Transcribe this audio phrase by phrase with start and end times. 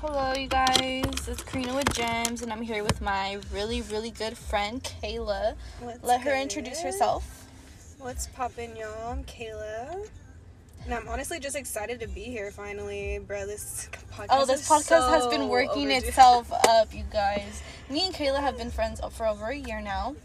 [0.00, 1.28] Hello, you guys.
[1.28, 5.56] It's Karina with Gems, and I'm here with my really, really good friend Kayla.
[5.80, 6.40] What's Let her good?
[6.40, 7.46] introduce herself.
[7.98, 9.10] What's poppin', y'all?
[9.12, 10.08] I'm Kayla.
[10.86, 13.46] And I'm honestly just excited to be here finally, bro.
[13.46, 14.26] This podcast.
[14.30, 16.08] Oh, this is podcast has been working overdue.
[16.08, 17.62] itself up, you guys.
[17.90, 20.16] Me and Kayla have been friends for over a year now,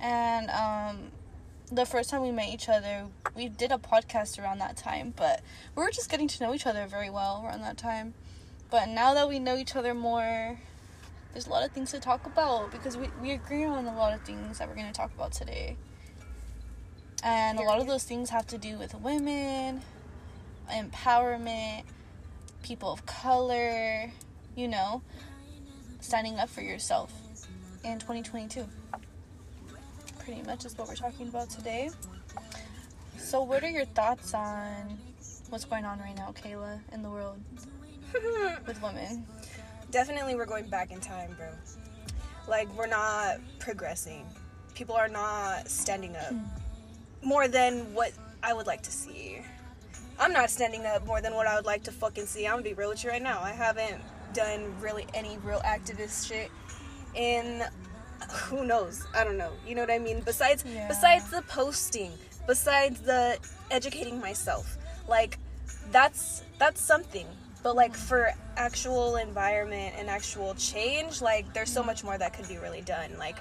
[0.00, 1.12] and um,
[1.70, 3.04] the first time we met each other,
[3.36, 5.42] we did a podcast around that time, but
[5.76, 8.14] we were just getting to know each other very well around that time.
[8.70, 10.58] But now that we know each other more,
[11.32, 14.12] there's a lot of things to talk about because we, we agree on a lot
[14.12, 15.76] of things that we're going to talk about today.
[17.22, 19.82] And a lot of those things have to do with women,
[20.70, 21.84] empowerment,
[22.62, 24.10] people of color,
[24.56, 25.02] you know,
[26.00, 27.12] standing up for yourself
[27.84, 28.66] in 2022.
[30.18, 31.90] Pretty much is what we're talking about today.
[33.16, 34.98] So, what are your thoughts on
[35.50, 37.38] what's going on right now, Kayla, in the world
[38.66, 39.26] with women?
[39.90, 41.48] Definitely, we're going back in time, bro.
[42.48, 44.26] Like, we're not progressing.
[44.74, 46.34] People are not standing up
[47.22, 49.38] more than what I would like to see.
[50.18, 52.46] I'm not standing up more than what I would like to fucking see.
[52.46, 53.40] I'm gonna be real with you right now.
[53.42, 54.00] I haven't
[54.32, 56.50] done really any real activist shit
[57.14, 57.62] in
[58.44, 59.06] who knows?
[59.14, 59.52] I don't know.
[59.66, 60.20] You know what I mean?
[60.20, 60.88] Besides Yeah.
[60.88, 62.12] besides the posting,
[62.46, 63.38] besides the
[63.70, 64.76] educating myself.
[65.08, 65.38] Like
[65.90, 67.26] that's that's something.
[67.66, 72.46] But like for actual environment and actual change, like there's so much more that could
[72.46, 73.10] be really done.
[73.18, 73.38] Like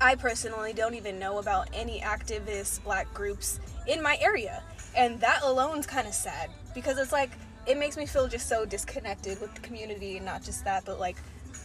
[0.00, 4.62] I personally don't even know about any activist black groups in my area.
[4.96, 7.30] And that alone's kind of sad because it's like
[7.66, 11.00] it makes me feel just so disconnected with the community and not just that, but
[11.00, 11.16] like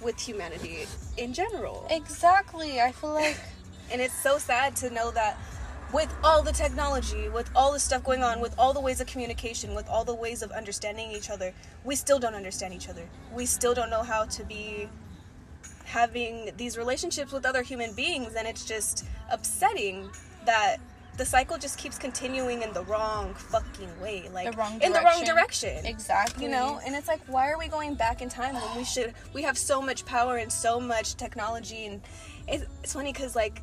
[0.03, 1.85] with humanity in general.
[1.91, 2.81] Exactly.
[2.81, 3.37] I feel like
[3.91, 5.37] And it's so sad to know that
[5.93, 9.07] with all the technology, with all the stuff going on, with all the ways of
[9.07, 11.53] communication, with all the ways of understanding each other,
[11.83, 13.07] we still don't understand each other.
[13.33, 14.87] We still don't know how to be
[15.85, 20.09] having these relationships with other human beings, and it's just upsetting
[20.45, 20.77] that
[21.17, 25.01] the cycle just keeps continuing in the wrong fucking way, like The wrong in the
[25.01, 25.85] wrong direction.
[25.85, 26.45] exactly.
[26.45, 29.13] You know, and it's like, why are we going back in time when we should?
[29.33, 32.01] We have so much power and so much technology, and
[32.47, 33.61] it's, it's funny because like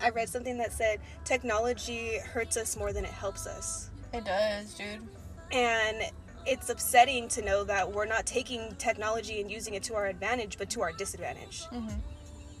[0.00, 4.74] I read something that said technology hurts us more than it helps us, it does,
[4.74, 5.00] dude.
[5.52, 5.96] and
[6.46, 10.56] it's upsetting to know that we're not taking technology and using it to our advantage,
[10.56, 11.64] but to our disadvantage.
[11.72, 11.98] Mhm.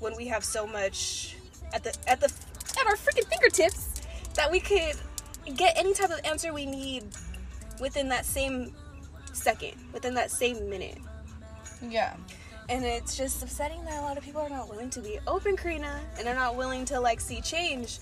[0.00, 1.36] When we have so much
[1.72, 2.30] at the at the
[2.78, 4.02] at our freaking fingertips
[4.34, 4.94] that we could
[5.56, 7.04] get any type of answer we need
[7.80, 8.74] within that same
[9.32, 10.98] second, within that same minute.
[11.80, 12.14] Yeah.
[12.68, 15.56] And it's just upsetting that a lot of people are not willing to be open,
[15.56, 17.98] Karina, and are not willing to like see change,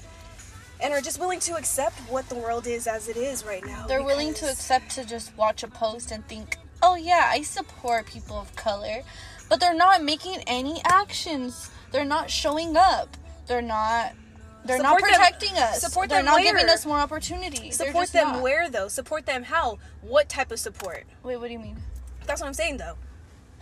[0.81, 3.87] and are just willing to accept what the world is as it is right now.
[3.87, 8.07] They're willing to accept to just watch a post and think, oh yeah, I support
[8.07, 9.03] people of color.
[9.49, 11.71] But they're not making any actions.
[11.93, 13.17] They're not showing up.
[13.47, 14.15] They're not.
[14.65, 15.81] They're Support not them- protecting us.
[15.81, 16.53] support they're them not where?
[16.53, 17.79] giving us more opportunities.
[17.79, 18.43] They're Support them not.
[18.43, 18.89] where though?
[18.89, 19.79] Support them how?
[20.01, 21.05] What type of support?
[21.23, 21.77] Wait, what do you mean?
[22.27, 22.97] That's what I'm saying though.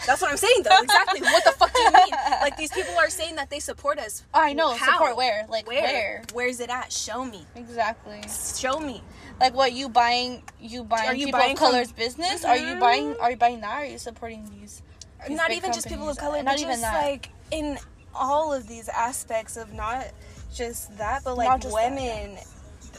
[0.07, 0.83] That's what I'm saying though.
[0.83, 1.21] Exactly.
[1.23, 2.11] what the fuck do you mean?
[2.43, 4.25] Like these people are saying that they support us.
[4.35, 4.75] I know.
[4.75, 4.93] How?
[4.93, 5.47] Support where?
[5.49, 5.83] Like Where?
[5.83, 6.23] where?
[6.33, 6.93] Where's it at?
[6.93, 7.47] Show me.
[7.55, 8.21] Exactly.
[8.59, 9.03] Show me.
[9.41, 10.43] Like what you buying?
[10.61, 12.45] You buying Are you people buying of color's business?
[12.45, 12.81] Are you Mhm.
[12.81, 13.17] buying?
[13.21, 13.71] Are you buying that?
[13.83, 14.83] Are you supporting these?
[15.29, 17.01] these not even just people of color, Not but even just that.
[17.03, 17.79] like in
[18.15, 20.07] all of these aspects of not
[20.55, 22.37] just that, but like just that, women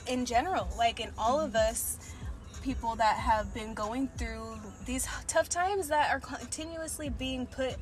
[0.08, 1.98] in general, like in all of us,
[2.64, 7.76] people that have been going through these tough times that are continuously being put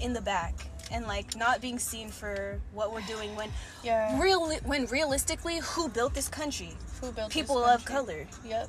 [0.00, 3.50] in the back and like not being seen for what we're doing when
[3.82, 4.20] Yeah.
[4.20, 8.68] real when realistically who built this country Who built this people of color Yep.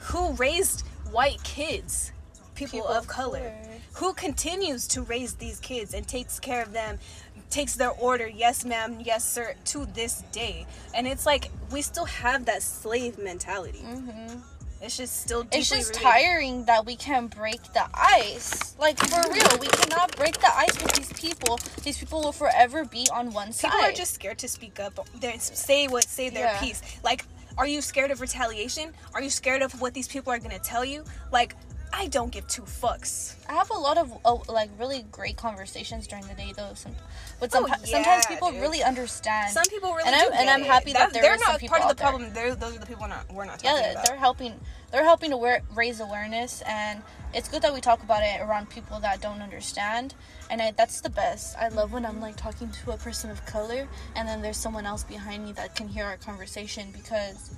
[0.00, 2.12] who raised white kids
[2.54, 3.38] people, People of, of color.
[3.38, 3.54] color.
[3.94, 6.98] who continues to raise these kids and takes care of them
[7.50, 12.04] takes their order yes ma'am yes sir to this day and it's like we still
[12.06, 14.36] have that slave mentality hmm
[14.82, 16.02] it's just still deeply It's just rooted.
[16.02, 18.76] tiring that we can't break the ice.
[18.78, 21.58] Like for real, we cannot break the ice with these people.
[21.82, 23.70] These people will forever be on one side.
[23.70, 26.60] people are just scared to speak up they say what say their Yeah.
[26.60, 27.24] piece like
[27.58, 30.58] are you scared of retaliation are you scared of what these people are going to
[30.58, 31.54] tell you like
[31.92, 36.06] i don't give two fucks I have a lot of uh, like really great conversations
[36.06, 36.72] during the day though.
[36.74, 36.94] Some,
[37.38, 38.62] but some, Oh, sometimes people dude.
[38.62, 39.50] really understand.
[39.52, 41.88] some people really And do I'm- and I'm happy that there they're not part of
[41.90, 44.58] the problem they're, those are the people not, we're not talking yeah, about they're helping.
[44.90, 47.02] They're helping to wear, raise awareness, and
[47.34, 50.14] it's good that we talk about it around people that don't understand.
[50.50, 51.56] And I, that's the best.
[51.58, 53.86] I love when I'm like talking to a person of color,
[54.16, 57.50] and then there's someone else behind me that can hear our conversation because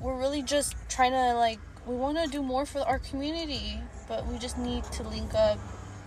[0.00, 4.26] we're really just trying to like we want to do more for our community, but
[4.26, 5.58] we just need to link up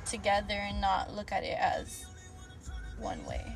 [0.05, 2.05] together and not look at it as
[2.99, 3.55] one way.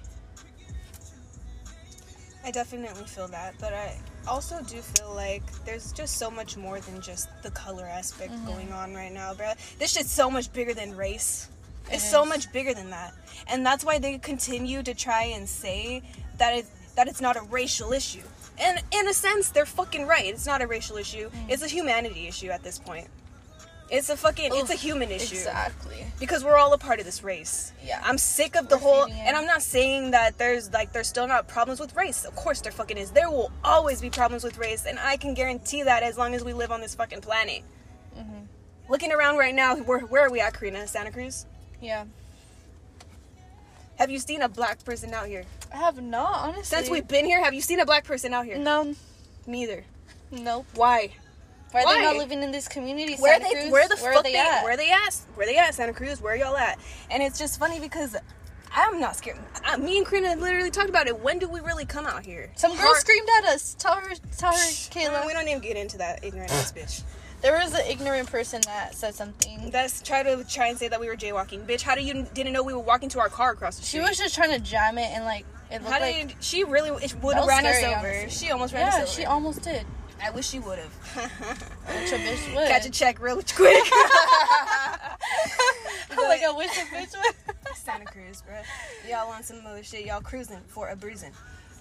[2.44, 3.96] I definitely feel that, but I
[4.28, 8.46] also do feel like there's just so much more than just the color aspect Mhm.
[8.48, 9.54] going on right now, bro.
[9.78, 11.48] This shit's so much bigger than race.
[11.90, 13.14] It It's so much bigger than that,
[13.48, 16.02] and that's why they continue to try and say
[16.38, 16.66] that it
[16.96, 18.24] that it's not a racial issue.
[18.62, 20.26] And in a sense, they're fucking right.
[20.26, 21.30] It's not a racial issue.
[21.30, 21.50] Mm.
[21.50, 23.08] It's a humanity issue at this point.
[23.90, 26.06] It's a fucking it's a human issue Exactly.
[26.18, 27.74] because we're all a part of this race.
[27.84, 28.00] Yeah.
[28.06, 31.28] I'm sick of the We're whole and I'm not saying that there's like there's still
[31.28, 32.24] not problems with race.
[32.24, 33.12] Of course there fucking is.
[33.12, 36.42] There will always be problems with race and I can guarantee that as long as
[36.42, 37.64] we live on this fucking planet.
[38.16, 38.44] hmm
[38.88, 40.88] Looking around right now, where where are we at, Karina?
[40.88, 41.46] Santa Cruz?
[41.82, 42.06] Yeah.
[43.98, 45.44] Have you seen a black person out here?
[45.74, 46.64] I have not, honestly.
[46.64, 48.58] Since we've been here, have you seen a black person out here?
[48.58, 48.94] No.
[49.48, 49.84] Neither.
[50.32, 50.66] Nope.
[50.76, 51.12] Why?
[51.72, 53.16] Why, are they not living in this community?
[53.16, 53.72] Where Santa they Cruz?
[53.72, 54.64] where the where fuck are they, they at?
[54.64, 55.16] where they at?
[55.36, 56.22] Where they at, Santa Cruz?
[56.22, 56.78] Where y'all at?
[57.10, 58.16] And it's just funny because
[58.74, 59.40] I'm not scared.
[59.66, 61.18] I, me and Karina literally talked about it.
[61.18, 62.52] When do we really come out here?
[62.56, 63.76] Some girl screamed at us.
[63.80, 65.26] Tell her, tell her, Kayla.
[65.26, 67.04] We don't even get into that ignorant ass bitch.
[67.42, 69.72] There was an ignorant person that said something.
[69.72, 71.82] That's try to try and say that we were jaywalking, bitch.
[71.82, 74.02] How do you didn't know we were walking to our car across the street?
[74.02, 76.16] She was just trying to jam it and like it looked How like.
[76.16, 77.96] did you, she really it would have ran us over?
[78.08, 78.30] honestly.
[78.48, 79.08] She almost ran yeah, us over.
[79.08, 79.86] she almost did.
[80.24, 80.94] I wish she would have.
[81.16, 82.68] Which a bitch would.
[82.68, 83.84] Catch a check real quick.
[86.18, 87.36] like I wish a bitch would.
[87.76, 88.56] Santa Cruz, bro.
[89.10, 90.06] Y'all want some other shit.
[90.06, 91.32] Y'all cruising for a bruising.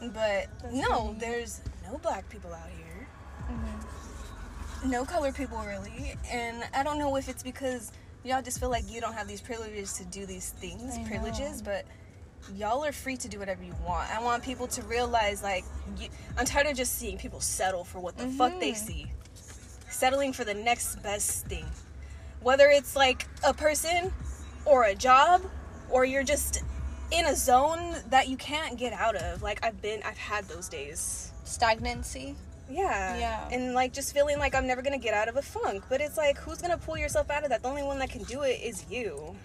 [0.01, 1.19] But That's no, funny.
[1.19, 3.07] there's no black people out here.
[3.51, 4.91] Mhm.
[4.91, 6.15] No color people really.
[6.31, 7.93] And I don't know if it's because
[8.25, 11.61] y'all just feel like you don't have these privileges to do these things, I privileges,
[11.63, 11.71] know.
[11.73, 11.85] but
[12.57, 14.11] y'all are free to do whatever you want.
[14.11, 15.65] I want people to realize like
[15.99, 18.77] you, I'm tired of just seeing people settle for what the fuck they Mhm.
[18.77, 19.07] see.
[19.91, 21.67] Settling for the next best thing.
[22.43, 24.13] Whether it's like a person
[24.65, 25.43] or a job
[25.91, 26.63] or you're just
[27.11, 29.43] in a zone that you can't get out of.
[29.43, 31.33] Like I've been I've had those days.
[31.45, 32.37] Stagnancy.
[32.71, 33.17] Yeah.
[33.17, 33.49] Yeah.
[33.51, 35.85] And like just feeling like I'm never gonna get out of a funk.
[35.89, 37.63] But it's like who's gonna pull yourself out of that?
[37.63, 39.37] The only one that can do it is you.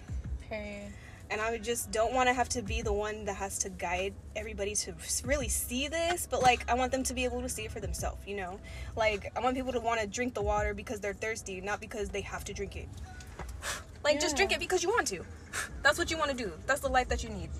[0.48, 0.92] Period.
[1.28, 4.14] And I just don't want to have to be the one that has to guide
[4.36, 4.94] everybody to
[5.24, 7.80] really see this, but like I want them to be able to see it for
[7.80, 8.60] themselves, you know?
[8.94, 12.10] Like I want people to want to drink the water because they're thirsty, not because
[12.10, 12.88] they have to drink it.
[14.04, 15.24] Like just drink it because you want to.
[15.82, 16.52] That's what you want to do.
[16.66, 17.50] That's the life that you need.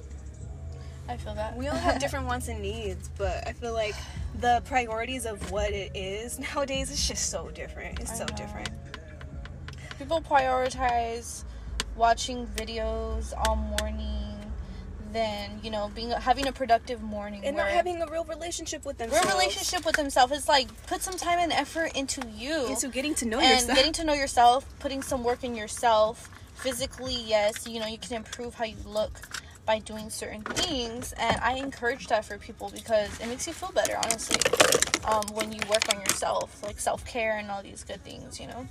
[1.08, 1.56] I feel that.
[1.56, 3.94] We all have different wants and needs, but I feel like
[4.40, 8.00] the priorities of what it is nowadays is just so different.
[8.00, 8.36] It's I so know.
[8.36, 8.70] different.
[9.98, 11.44] People prioritize
[11.96, 14.22] watching videos all morning
[15.12, 18.98] than you know being having a productive morning And not having a real relationship with
[18.98, 19.10] them.
[19.10, 20.30] real relationship with himself.
[20.32, 22.66] It's like put some time and effort into you.
[22.66, 23.76] Into getting to know and yourself.
[23.76, 26.30] getting to know yourself, putting some work in yourself.
[26.56, 29.20] Physically, yes, you know, you can improve how you look
[29.66, 31.12] by doing certain things.
[31.18, 34.40] And I encourage that for people because it makes you feel better, honestly.
[35.04, 38.46] Um, when you work on yourself, like self care and all these good things, you
[38.48, 38.66] know?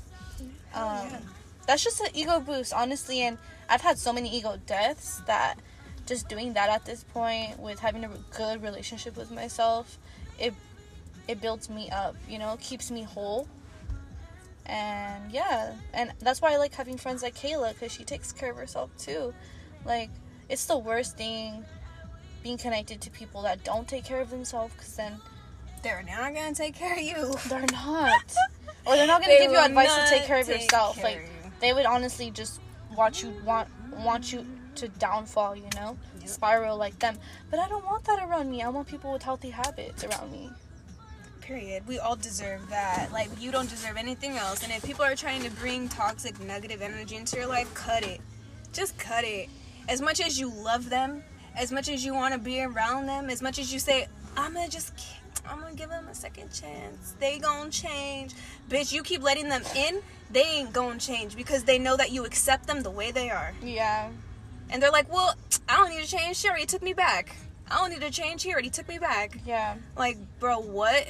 [0.73, 1.19] Um, yeah.
[1.67, 3.21] That's just an ego boost, honestly.
[3.21, 3.37] And
[3.69, 5.55] I've had so many ego deaths that
[6.05, 9.97] just doing that at this point with having a good relationship with myself,
[10.39, 10.53] it
[11.27, 13.47] it builds me up, you know, keeps me whole.
[14.67, 18.51] And yeah, and that's why I like having friends like Kayla because she takes care
[18.51, 19.33] of herself too.
[19.85, 20.09] Like,
[20.49, 21.63] it's the worst thing
[22.43, 25.19] being connected to people that don't take care of themselves because then
[25.83, 27.33] They're not gonna take care of you.
[27.47, 28.35] they're not.
[28.85, 30.95] or they're not going to give you advice to take care of yourself.
[30.95, 31.29] care Like.
[31.59, 32.59] They would honestly just
[32.95, 34.45] want you want want you
[34.75, 36.29] to downfall, you know, Yep.
[36.29, 37.17] spiral like them.
[37.49, 38.61] But I don't want that around me.
[38.61, 40.49] I want people with healthy habits around me.
[41.41, 41.87] Period.
[41.87, 43.11] We all deserve that.
[43.11, 44.63] Like you don't deserve anything else.
[44.63, 48.19] And if people are trying to bring toxic, negative energy into your life, cut it.
[48.73, 49.49] Just cut it.
[49.87, 51.23] As much as you love them,
[51.55, 54.53] as much as you want to be around them, as much as you say, I'm
[54.55, 54.93] gonna just,
[55.49, 57.15] I'm gonna give them a second chance.
[57.19, 58.33] They gonna change,
[58.69, 58.91] bitch.
[58.91, 62.67] You keep letting them in, they ain't gonna change because they know that you accept
[62.67, 63.53] them the way they are.
[63.61, 64.09] Yeah.
[64.69, 65.35] And they're like, well,
[65.69, 66.37] I don't need to change.
[66.37, 67.35] She already took me back.
[67.69, 68.43] I don't need to change.
[68.43, 69.37] He already took me back.
[69.45, 69.75] Yeah.
[69.97, 71.07] Like, bro, what?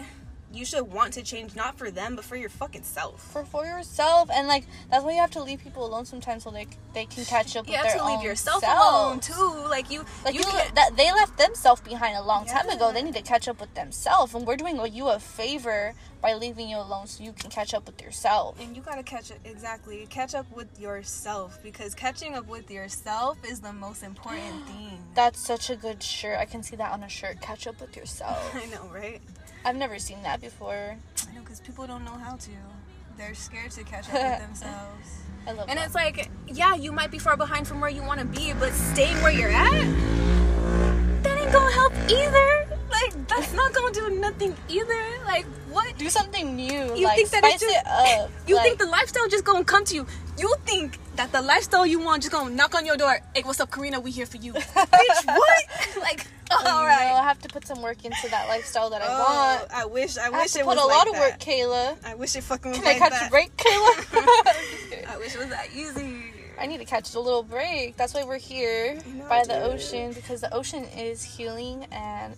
[0.55, 3.21] You should want to change not for them, but for your fucking self.
[3.33, 6.51] For for yourself and like that's why you have to leave people alone sometimes so
[6.51, 8.81] they they can catch up You with have their to leave yourself selves.
[8.81, 9.67] alone too.
[9.69, 10.73] Like you, Like you you, can't.
[10.75, 12.91] that they left themselves behind a long time ago.
[12.93, 16.69] They need to catch up with themselves, and we're doing you a favor by leaving
[16.69, 18.57] you alone so you can catch up with yourself.
[18.59, 20.07] and you gotta catch it exactly.
[20.09, 24.97] Catch up with yourself because catching up with yourself is the most important thing.
[25.15, 26.37] That's such a good shirt.
[26.39, 27.41] I can see that on a shirt.
[27.41, 28.55] Catch up with yourself.
[28.55, 29.21] I know, right?
[29.65, 30.95] I've never seen that before.
[31.27, 32.51] I know because people don't know how to.
[33.17, 35.23] They're scared to catch up with themselves.
[35.47, 35.87] I love And that.
[35.87, 38.71] it's like, yeah, you might be far behind from where you want to be, but
[38.73, 39.71] staying where you're at,
[41.23, 42.67] that ain't gonna help either.
[42.91, 45.03] Like, that's not gonna do nothing either.
[45.25, 45.97] Like, what?
[45.97, 46.95] do something new.
[46.95, 48.31] You like, think that spice it's just, it up.
[48.47, 50.05] You like, think the lifestyle just gonna come to you?
[50.37, 53.19] You think that the lifestyle you want just gonna knock on your door?
[53.33, 53.99] Hey, what's up, Karina?
[53.99, 54.53] We here for you.
[54.53, 55.97] Bitch, what?
[56.01, 57.15] Like, all you know.
[57.15, 59.73] I have to put some work into that lifestyle that I Oh, want.
[59.73, 60.17] I wish.
[60.17, 61.97] I I wish it put was a like lot of work, Kayla.
[62.05, 63.27] I wish it fucking was Can I like catch that.
[63.27, 65.07] a break, Kayla?
[65.07, 66.23] I wish it was that easy.
[66.59, 67.97] I need to catch a little break.
[67.97, 72.33] That's why we're here I know, by the ocean because the ocean is healing and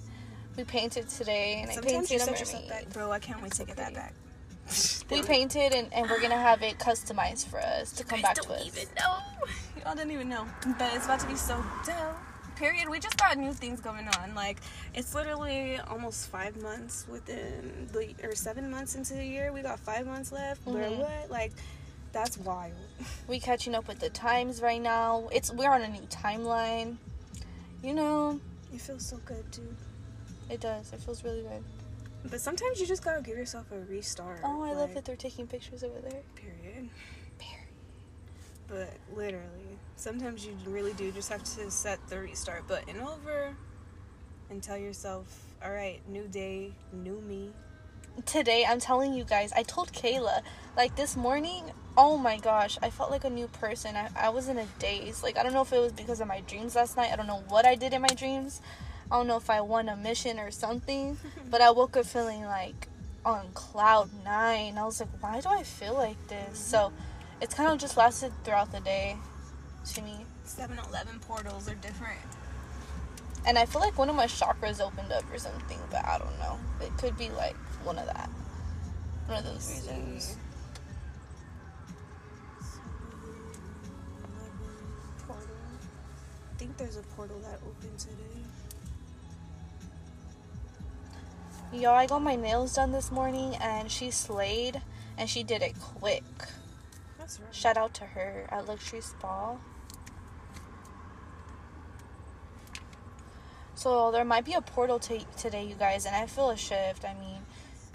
[0.55, 2.85] we painted today and Sometimes I you painted a set yourself mermaid.
[2.85, 3.11] back, bro.
[3.11, 4.13] I can't wait to get that back.
[5.11, 8.35] We painted and, and we're gonna have it customized for us to come You back
[8.35, 8.65] to don't us.
[8.65, 9.17] even know.
[9.85, 10.47] Y'all don't even know.
[10.79, 11.95] But it's about to be so dope.
[12.57, 12.89] Period.
[12.89, 14.33] We just got new things going on.
[14.35, 14.57] Like
[14.95, 19.51] it's literally almost five months within the or seven months into the year.
[19.51, 20.65] We got five months left.
[20.65, 20.97] Mhm.
[20.97, 21.29] what?
[21.29, 21.51] Like
[22.13, 22.73] that's wild.
[23.27, 25.27] We catching up with the times right now.
[25.31, 26.97] It's we're on a new timeline.
[27.83, 28.39] You know,
[28.73, 29.75] It feels so good, dude.
[30.49, 30.91] it does.
[30.93, 31.63] It feels really good.
[32.29, 34.39] But sometimes you just gotta give yourself a restart.
[34.43, 36.21] Oh, I love that they're taking pictures over there.
[36.35, 36.89] Period.
[37.37, 37.67] Period.
[38.67, 39.66] But literally,
[39.97, 43.55] sometimes you really do just have to set the restart button over
[44.49, 47.51] and tell yourself, all right, new day, new me.
[48.25, 50.41] today i'm telling you guys i told kayla
[50.75, 51.63] like this morning
[51.97, 53.95] oh my gosh i felt like a new person.
[53.95, 55.21] I, I was in a daze.
[55.21, 57.11] Like i don't know if it was because of my dreams last night.
[57.11, 58.61] I don't know what i did in my dreams.
[59.11, 61.17] I don't know if i won a mission or something
[61.51, 62.87] but i woke up feeling like
[63.25, 64.77] on cloud nine.
[64.77, 66.57] I was like why do i feel like this?
[66.57, 66.91] So
[67.41, 69.17] it's kind of just lasted throughout the day
[69.93, 72.19] to me 7 Eleven portals are different.
[73.45, 76.37] and i feel like one of my chakras opened up or something but i don't
[76.39, 78.29] know it could be like one of that
[79.27, 80.37] one of those reasons
[85.27, 85.45] Portal.
[86.53, 88.13] I think there's a portal that opened today.
[91.73, 94.81] Yo, I got my nails done this morning and she slayed
[95.17, 96.23] and she did it quick.
[97.19, 97.53] That's right.
[97.53, 99.57] Shout out to her at Luxury Spa.
[103.77, 107.05] So there might be a portal to today, you guys, and I feel a shift.
[107.05, 107.37] I mean,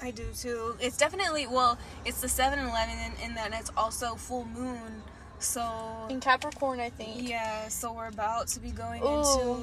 [0.00, 0.76] I do too.
[0.80, 5.02] It's definitely, well, it's the 7 Eleven and, and then it's also full moon.
[5.40, 9.18] So, in Capricorn, I think yeah, so we're about to be going Ooh.
[9.18, 9.60] into.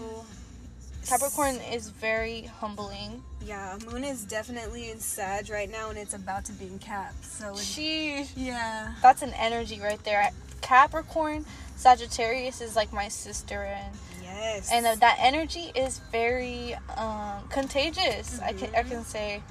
[1.07, 3.23] Capricorn is very humbling.
[3.41, 7.13] Yeah, moon is definitely in Sag right now and it's about to be in Cap.
[7.21, 8.93] So, She, yeah.
[9.01, 10.29] that's an energy right there.
[10.59, 11.45] Capricorn,
[11.77, 13.95] Sagittarius is like my sister, and
[14.35, 14.69] Yes.
[14.71, 18.39] and uh, that energy is very um, contagious.
[18.41, 18.89] I can I Mhm.
[18.89, 19.41] can say,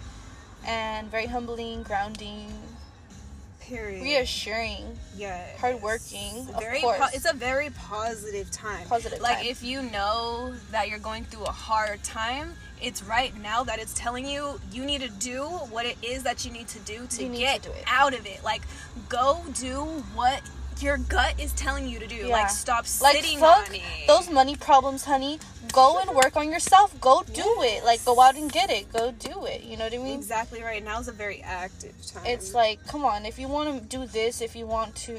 [0.67, 2.53] and very humbling, grounding,
[3.61, 4.03] Period.
[4.03, 5.45] reassuring, Yeah.
[5.59, 6.49] hardworking.
[6.55, 8.87] Of Very course, po- it's a very positive time.
[8.89, 9.47] Positive Like time.
[9.47, 13.93] if you know that you're going through a hard time, it's right now that it's
[13.93, 17.25] telling you you need to do what it is that you need to do to
[17.25, 18.43] You get to do out of it.
[18.43, 18.63] Like
[19.09, 19.83] go do
[20.15, 20.41] what
[20.83, 22.17] your gut is telling you to do.
[22.17, 22.29] Yeah.
[22.29, 23.83] Like stop like sitting fuck on it.
[24.07, 25.39] those money problems, honey.
[25.73, 26.99] Go and work on yourself.
[27.01, 27.85] Go do it.
[27.85, 28.91] Like go out and get it.
[28.93, 29.63] Go do it.
[29.65, 30.19] You know what I mean?
[30.19, 30.83] exactly right.
[30.83, 32.25] Now is a very active time.
[32.27, 35.19] It's like, come on, if you want to do this, if you want to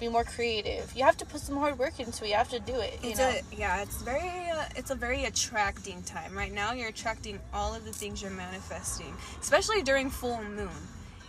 [0.00, 2.28] be more creative, you have to put some hard work into it.
[2.28, 2.98] You have to do it.
[3.02, 3.28] You It's know?
[3.28, 3.82] a yeah.
[3.82, 4.20] It's very.
[4.50, 6.72] Uh, it's a very attracting time right now.
[6.72, 10.70] You're attracting all of the things you're manifesting, especially during full moon.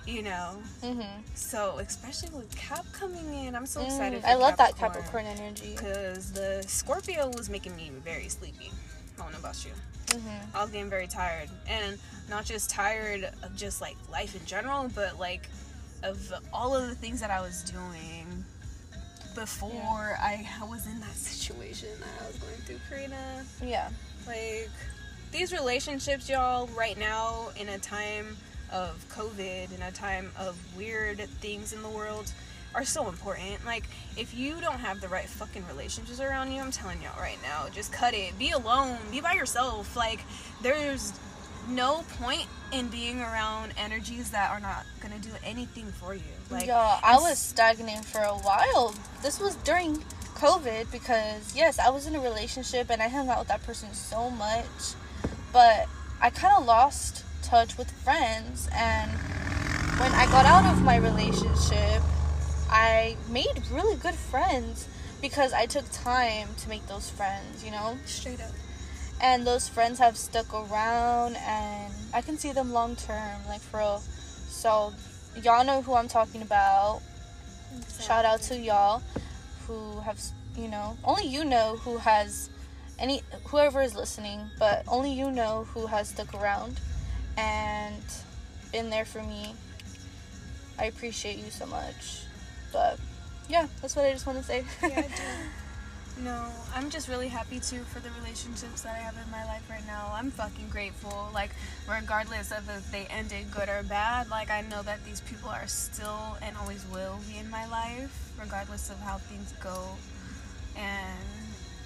[0.05, 1.21] You know, mm-hmm.
[1.33, 4.19] so especially with Cap coming in, I'm so excited.
[4.19, 5.75] Mm, for I love that Capricorn energy.
[5.75, 8.69] because the Scorpio was making me very sleepy.
[9.17, 9.71] I don't know about you.
[10.07, 10.57] Mm-hmm.
[10.57, 11.97] I was getting very tired, and
[12.29, 15.47] not just tired of just like life in general, but like
[16.03, 18.43] of all of the things that I was doing
[19.35, 23.45] before I was in that situation that I was going through, Karina.
[23.63, 23.89] Yeah.
[24.27, 24.69] Like
[25.31, 28.37] these relationships, y'all, right now in a time
[28.73, 32.31] of COVID, in a time of weird things in the world,
[32.75, 33.63] are so important.
[33.65, 33.85] Like,
[34.17, 37.69] if you don't have the right fucking relationships around you, I'm telling y'all right now,
[37.69, 38.37] just cut it.
[38.39, 38.97] Be alone.
[39.11, 39.95] Be by yourself.
[39.95, 40.21] Like,
[40.61, 41.13] there's
[41.69, 46.21] no point in being around energies that are not gonna do anything for you.
[46.49, 48.93] Like, yeah, I was stagnant for a while.
[49.21, 50.03] This was during
[50.35, 53.93] COVID because yes, I was in a relationship and I hung out with that person
[53.93, 54.95] so much,
[55.53, 55.87] but
[56.21, 58.69] I kind of lost touch with friends.
[58.73, 59.11] And
[59.99, 62.01] when I got out of my relationship,
[62.69, 64.87] I made really good friends
[65.21, 67.63] because I took time to make those friends.
[67.63, 67.97] You know.
[68.05, 68.51] straight up.
[69.21, 73.77] and those friends have stuck around and i can see them long term like for
[73.77, 73.99] real
[74.49, 74.91] so
[75.41, 77.01] y'all know who I'm talking about.
[77.99, 79.01] Shout out to y'all
[79.65, 80.19] who have,
[80.55, 82.49] you know, only you know who has
[82.99, 86.79] any whoever is listening, but only you know who has stuck around
[87.37, 88.03] and
[88.71, 89.55] been there for me.
[90.79, 92.21] I appreciate you so much.
[92.71, 92.99] But
[93.47, 94.65] yeah, that's what I just want to say.
[94.81, 95.07] Yeah,
[96.17, 99.67] No, I'm just really happy too for the relationships that I have in my life
[99.67, 100.11] right now.
[100.13, 101.29] I'm fucking grateful.
[101.33, 101.49] Like,
[101.89, 105.65] regardless of if they ended good or bad, like, I know that these people are
[105.67, 109.89] still and always will be in my life, regardless of how things go.
[110.77, 111.42] And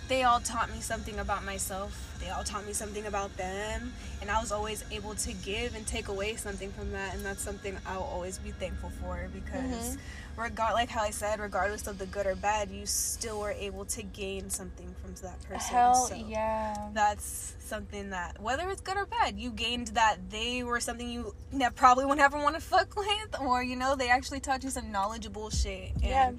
[0.08, 2.16] they all taught me something about myself.
[2.20, 3.94] They all taught me something about them.
[4.22, 7.14] And I was always able to give and take away something from that.
[7.14, 9.98] And that's something I'll always be thankful for because, Mhm.
[10.38, 13.86] regard like how I said, regardless of the good or bad, you still were able
[13.86, 15.60] to gain something from that person.
[15.76, 16.90] Hell So yeah.
[16.94, 21.36] That's something that, whether it's good or bad, you gained that they were something you
[21.76, 24.92] probably would never want to fuck with, or you know, they actually taught you some
[24.92, 25.92] knowledgeable shit.
[25.96, 26.32] And Yeah.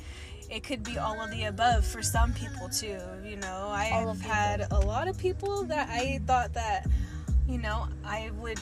[0.50, 2.98] It could be all of the above for some people too.
[3.24, 6.86] You know, I've had a lot of people that I thought that,
[7.46, 8.60] you know, I would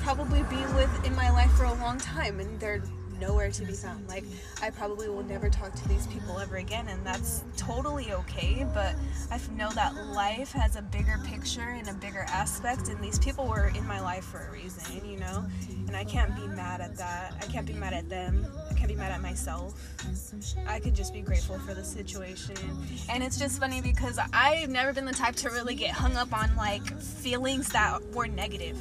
[0.00, 2.82] probably be with in my life for a long time, and they're
[3.20, 4.08] nowhere to be found.
[4.08, 4.24] Like,
[4.62, 8.66] I probably will never talk to these people ever again, and that's totally okay.
[8.72, 8.94] But
[9.30, 13.46] I know that life has a bigger picture and a bigger aspect, and these people
[13.46, 15.44] were in my life for a reason, you know?
[15.86, 17.34] And I can't be mad at that.
[17.40, 18.46] I can't be mad at them.
[18.70, 19.74] I can't be mad at myself.
[20.66, 22.56] I could just be grateful for the situation.
[23.08, 26.32] And it's just funny because I've never been the type to really get hung up
[26.32, 28.78] on like feelings that were negative.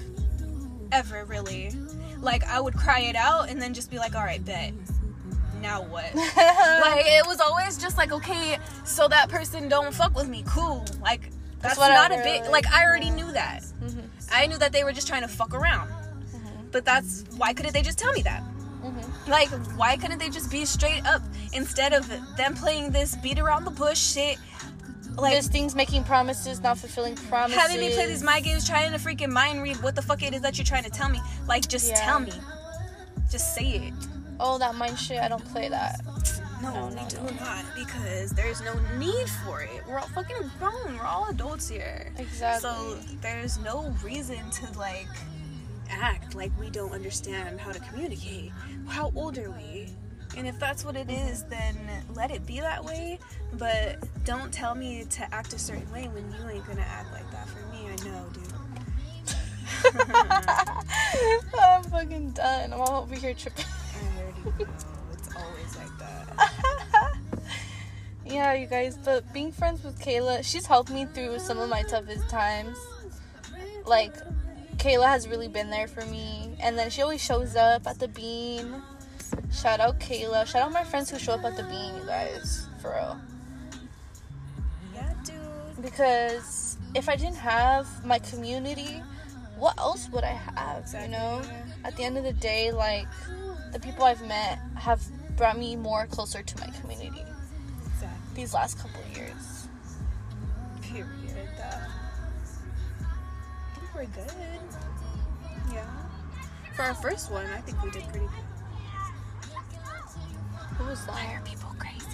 [0.91, 1.71] Ever really.
[2.23, 4.73] Like I would cry it out and then just be like, alright, bet.
[5.61, 6.15] Now what?
[6.15, 10.43] like it was always just like, okay, so that person don't fuck with me.
[10.47, 10.85] Cool.
[11.01, 13.15] Like that's, what I not a big like I already yeah.
[13.15, 13.63] knew that.
[13.81, 14.07] Mhm.
[14.31, 15.89] I knew that they were just trying to fuck around.
[15.89, 16.71] Mhm.
[16.71, 18.41] But that's why couldn't they just tell me that?
[18.83, 19.27] Mhm.
[19.27, 21.21] Like, why couldn't they just be straight up
[21.53, 24.37] instead of them playing this beat around the bush shit?
[25.17, 27.61] Like, There's things making promises, not fulfilling promises.
[27.61, 30.33] having me play these mind games, trying to freaking mind read what the fuck it
[30.33, 31.19] is that you're trying to tell me.
[31.47, 32.03] Like, just Yeah.
[32.05, 32.33] tell me.
[33.29, 33.93] Just say it.
[34.39, 35.21] Oh, that mind shit.
[35.21, 36.01] I don't play that.
[36.61, 37.29] No, No, we no, do no.
[37.45, 39.83] not because there's no need for it.
[39.87, 40.97] We're all fucking grown.
[40.97, 42.11] We're all adults here.
[42.17, 42.69] Exactly.
[42.69, 45.07] So there's no reason to like
[45.89, 48.51] act like we don't understand how to communicate.
[48.87, 49.89] How old are we?
[50.35, 51.77] And if that's what it is, then
[52.15, 53.19] let it be that way.
[53.53, 57.29] But don't tell me to act a certain way when you ain't gonna act like
[57.31, 57.87] that for me.
[57.87, 58.53] I know, dude.
[61.59, 62.73] I'm fucking done.
[62.73, 63.65] I'm all over here tripping.
[63.65, 64.67] I already know.
[65.11, 67.13] It's always like that.
[68.25, 71.83] yeah, you guys, but being friends with Kayla, she's helped me through some of my
[71.83, 72.77] toughest times.
[73.85, 74.13] Like,
[74.77, 76.55] Kayla has really been there for me.
[76.59, 78.81] And then she always shows up at the beam.
[79.51, 80.45] Shout out Kayla.
[80.45, 82.67] Shout out my friends who show up at the bean, you guys.
[82.81, 83.19] For real.
[84.93, 85.81] Yeah, dude.
[85.81, 89.01] Because if I didn't have my community,
[89.57, 91.41] what else would I have, you know?
[91.85, 93.07] At the end of the day, like,
[93.71, 95.01] the people I've met have
[95.37, 97.23] brought me more closer to my community
[97.93, 98.35] Exactly.
[98.35, 99.67] these last couple years.
[100.81, 101.07] Period.
[101.59, 101.87] Uh,
[103.01, 104.31] I think we're good.
[105.73, 105.85] Yeah.
[106.75, 108.42] For our first one, I think we did pretty good.
[110.77, 112.05] Who was Why are people crazy?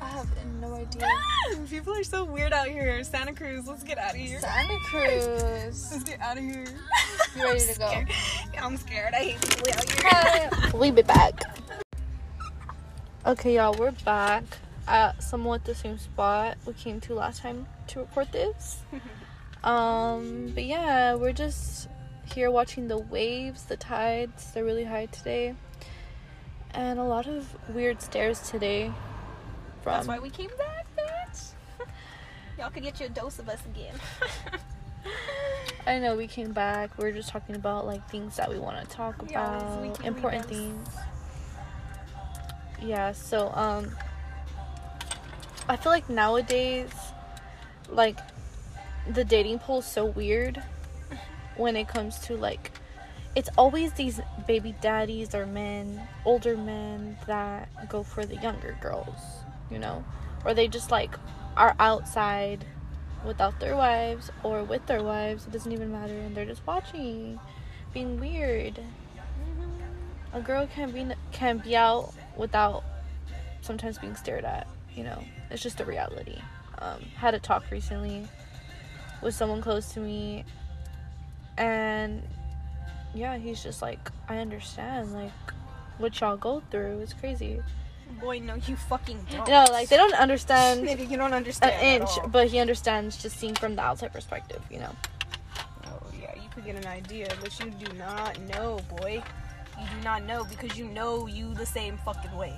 [0.00, 0.28] I have
[0.60, 1.08] no idea.
[1.70, 3.02] people are so weird out here.
[3.04, 4.40] Santa Cruz, let's get out of here.
[4.40, 5.90] Santa Cruz.
[5.92, 6.64] Let's get out of here.
[7.36, 7.88] You ready I'm to go?
[7.90, 8.08] scared.
[8.54, 9.14] Yeah, I'm scared.
[9.14, 10.70] I hate people out here.
[10.74, 11.40] We'll be back.
[13.26, 14.42] Okay, y'all, we're back
[14.88, 18.78] at somewhat the same spot we came to last time to record this.
[19.64, 21.88] Um, but yeah, we're just
[22.32, 24.52] here watching the waves, the tides.
[24.52, 25.56] They're really high today,
[26.74, 28.92] and a lot of weird stares today.
[29.82, 31.52] From That's why we came back, bitch.
[32.58, 33.94] Y'all could get you a dose of us again.
[35.86, 36.98] I know we came back.
[36.98, 40.88] We are just talking about like things that we want to talk about, important things.
[42.82, 43.12] Yeah.
[43.12, 43.90] So um,
[45.68, 46.90] I feel like nowadays,
[47.88, 48.18] like,
[49.10, 50.62] the dating pool is so weird
[51.56, 52.72] when it comes to like,
[53.38, 59.20] it's always these baby daddies or men, older men that go for the younger girls,
[59.70, 60.04] you know,
[60.44, 61.14] or they just like
[61.56, 62.64] are outside
[63.24, 65.46] without their wives or with their wives.
[65.46, 67.38] It doesn't even matter, and they're just watching,
[67.94, 68.80] being weird.
[70.32, 72.82] A girl can be can be out without
[73.60, 74.66] sometimes being stared at.
[74.96, 76.40] You know, it's just a reality.
[76.80, 78.26] Um, had a talk recently
[79.22, 80.44] with someone close to me,
[81.56, 82.20] and
[83.18, 85.12] yeah, he's just like, I understand.
[85.12, 85.32] Like,
[85.98, 87.00] what y'all go through.
[87.00, 87.60] It's crazy.
[88.20, 89.48] Boy, no, you fucking don't.
[89.48, 91.74] No, like they don't understand Nigga, you don't an understand.
[91.74, 94.62] at inch, but he understands just seeing from the outside perspective.
[94.70, 94.96] You know.
[95.86, 99.22] Oh, yeah, you could get an idea, but you do not know, boy.
[99.78, 102.54] You do not know because you know you the same fucking way.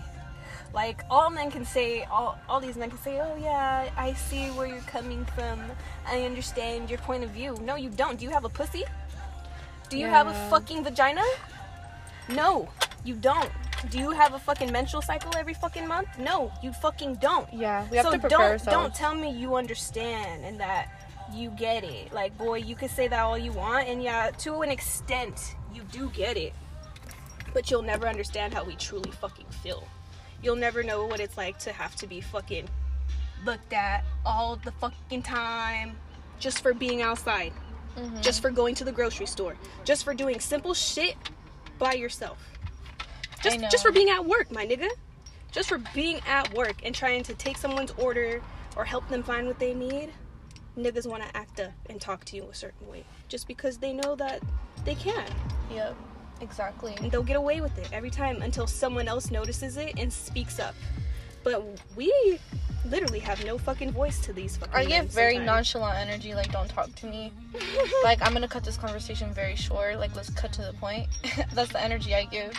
[0.73, 4.49] Like all men can say, all all these men can say, "Oh yeah, I see
[4.51, 5.61] where you're coming from.
[6.07, 8.19] I understand your point of view." No, you don't.
[8.19, 8.85] Do you have a pussy?
[9.91, 10.49] Do you have a Yeah.
[10.51, 11.23] fucking vagina?
[12.29, 12.69] No,
[13.05, 13.51] you don't.
[13.91, 16.17] Do you have a fucking menstrual cycle every fucking month?
[16.19, 18.71] No, you fucking don't Yeah, we have so to prepare don't ourselves.
[18.73, 20.89] don't tell me you understand and that
[21.33, 22.13] you get it.
[22.13, 25.83] Like boy, you can say that all you want, and yeah, to an extent, you
[25.85, 26.53] do get it.
[27.53, 29.83] But you'll never understand how we truly fucking feel.
[30.43, 32.69] You'll never know what it's like to have to be fucking
[33.45, 35.99] looked at all the fucking time
[36.39, 37.53] just for being outside,
[37.97, 38.23] Mhm.
[38.23, 41.17] just for going to the grocery store, just for doing simple shit
[41.79, 42.39] by yourself.
[43.43, 44.89] Just just for being at work, my nigga.
[45.51, 48.41] Just for being at work and trying to take someone's order
[48.77, 50.13] or help them find what they need.
[50.79, 53.93] Niggas want to act up and talk to you a certain way just because they
[53.93, 54.41] know that
[54.85, 55.27] they can.
[55.73, 55.97] Yep.
[56.41, 56.95] Exactly.
[56.99, 60.59] And they'll get away with it every time until someone else notices it and speaks
[60.59, 60.75] up.
[61.43, 61.65] But
[61.97, 62.39] we
[62.89, 65.75] literally have no fucking voice to these fucking I give very sometimes.
[65.75, 66.35] nonchalant energy.
[66.35, 67.33] Like, don't talk to me.
[68.05, 69.99] like, I'm gonna cut this conversation very short.
[69.99, 71.09] Like, let's cut to the point.
[71.55, 72.59] That's the energy I give.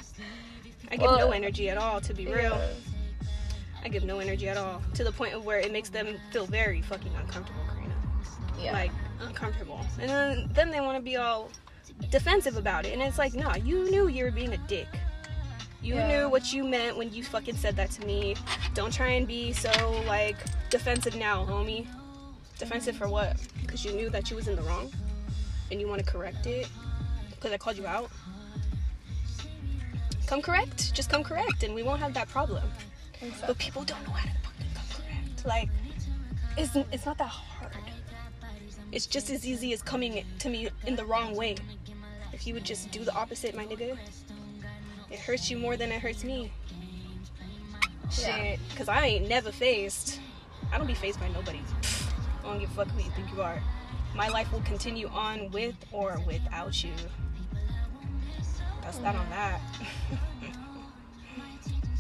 [0.91, 2.60] I give no energy at all, to be real.
[3.84, 4.82] I give no energy at all.
[4.96, 7.96] To the point of where it makes them feel very fucking uncomfortable, Karina.
[8.60, 8.74] Yeah.
[8.74, 8.91] Like,
[9.22, 9.80] uncomfortable.
[10.00, 11.50] And then, then they want to be all
[12.10, 12.94] defensive about it.
[12.94, 14.88] And it's like, nah, you knew you were being a dick.
[15.82, 16.08] You Yeah.
[16.08, 18.36] knew what you meant when you fucking said that to me.
[18.74, 19.72] Don't try and be so,
[20.06, 20.38] like,
[20.70, 21.88] defensive now, homie.
[22.60, 23.38] Defensive for what?
[23.62, 24.91] Because you knew that you was in the wrong?
[25.72, 26.67] And you want to correct it?
[27.32, 28.12] Because I called you out?
[30.28, 30.94] Come correct.
[30.94, 32.63] Just come correct, and we won't have that problem.
[33.48, 35.46] But people don't know how to fucking come correct.
[35.46, 35.70] Like,
[36.58, 37.72] it's, it's not that hard.
[38.91, 41.56] It's just as easy as coming to me in the wrong way.
[42.34, 43.98] If you would just do the opposite, my nigga,
[45.12, 46.52] it hurts you more than it hurts me.
[48.17, 48.36] Yeah.
[48.36, 50.19] Shit, because I ain't never phased.
[50.71, 51.60] I don't be phased by nobody.
[52.39, 53.62] I don't give a fuck who you think you are.
[54.15, 56.91] My life will continue on with or without you.
[58.82, 59.62] That's that on that.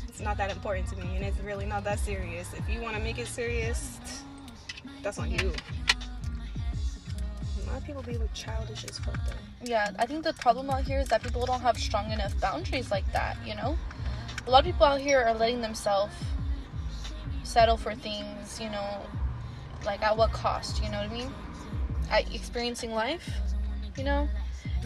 [0.07, 2.53] it's not that important to me, and it's really not that serious.
[2.53, 3.99] If you want to make it serious,
[5.01, 5.53] that's on you.
[7.71, 9.33] Lot of people be with childish as fuck though.
[9.63, 12.91] Yeah, I think the problem out here is that people don't have strong enough boundaries
[12.91, 13.77] like that, you know?
[14.45, 16.13] A lot of people out here are letting themselves
[17.43, 18.97] settle for things, you know,
[19.85, 21.33] like at what cost, you know what I mean?
[22.09, 23.29] At experiencing life,
[23.97, 24.27] you know?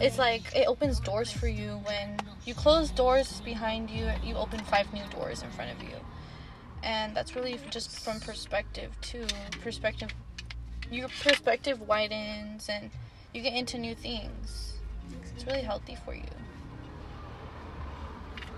[0.00, 4.60] It's like it opens doors for you when you close doors behind you, you open
[4.60, 5.96] five new doors in front of you.
[6.84, 9.26] And that's really just from perspective too.
[9.60, 10.14] Perspective
[10.90, 12.90] your perspective widens and
[13.32, 14.74] you get into new things.
[15.34, 16.22] It's really healthy for you.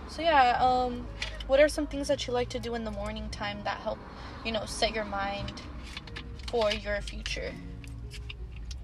[0.08, 1.06] So yeah, um,
[1.46, 3.98] what are some things that you like to do in the morning time that help,
[4.44, 5.62] you know, set your mind
[6.48, 7.52] for your future?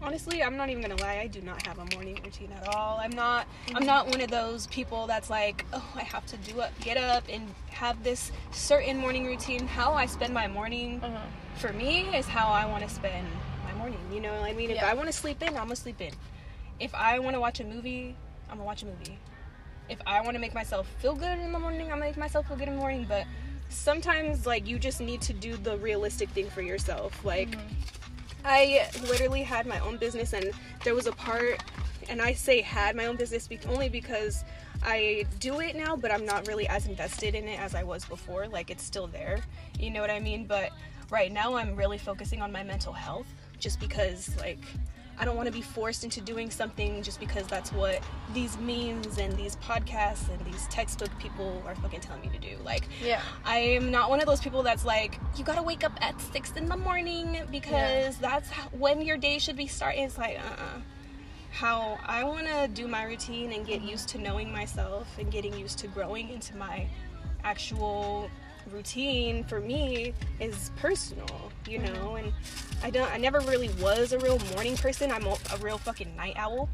[0.05, 1.17] Honestly, I'm not even gonna lie.
[1.19, 2.99] I do not have a morning routine at all.
[3.01, 3.47] I'm not.
[3.75, 6.99] I'm not one of those people that's like, oh, I have to do up, get
[6.99, 9.67] up, and have this certain morning routine.
[9.67, 11.19] How I spend my morning Uh-huh.
[11.57, 13.27] for me is how I want to spend
[13.65, 13.99] my morning.
[14.13, 14.71] You know I mean?
[14.71, 14.91] If Yeah.
[14.91, 16.13] I want to sleep in, I'm gonna sleep in.
[16.79, 18.15] If I want to watch a movie,
[18.51, 19.19] I'm gonna watch a movie.
[19.89, 22.47] If I want to make myself feel good in the morning, I'm gonna make myself
[22.49, 23.07] feel good in the morning.
[23.09, 23.25] But
[23.71, 27.25] sometimes, like, you just need to do the realistic thing for yourself.
[27.25, 27.57] Like,
[28.45, 30.51] I literally had my own business, and
[30.85, 31.63] there was a part,
[32.11, 34.45] and I say had my own business be- only because
[34.83, 38.05] I do it now, but I'm not really as invested in it as I was
[38.05, 38.47] before.
[38.47, 39.41] Like, it's still there,
[39.79, 40.47] you know what I mean?
[40.47, 40.73] But
[41.11, 43.27] right now, I'm really focusing on my mental health
[43.59, 44.61] just because, like,
[45.19, 48.01] I don't want to be forced into doing something just because that's what
[48.33, 52.57] these memes and these podcasts and these textbook people are fucking telling me to do.
[52.65, 53.21] Like, Yeah.
[53.45, 56.53] I am not one of those people that's like, you gotta wake up at six
[56.57, 60.05] in the morning because that's how, when your day should be starting.
[60.05, 60.81] It's like, uh uh
[61.53, 65.79] How I wanna do my routine and get used to knowing myself and getting used
[65.81, 66.89] to growing into my
[67.45, 68.29] actual
[68.73, 72.17] routine for me is personal, you know?
[72.17, 72.33] And
[72.83, 75.11] I don't, I never really was a real morning person.
[75.11, 76.69] I'm a, a real fucking night owl.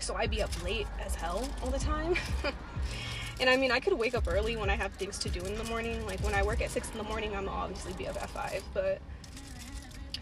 [0.00, 2.14] So I be up late as hell all the time.
[3.40, 5.56] And I mean, I could wake up early when I have things to do in
[5.56, 6.04] the morning.
[6.06, 8.62] Like when I work at six in the morning, I'm obviously be up at five.
[8.74, 9.00] But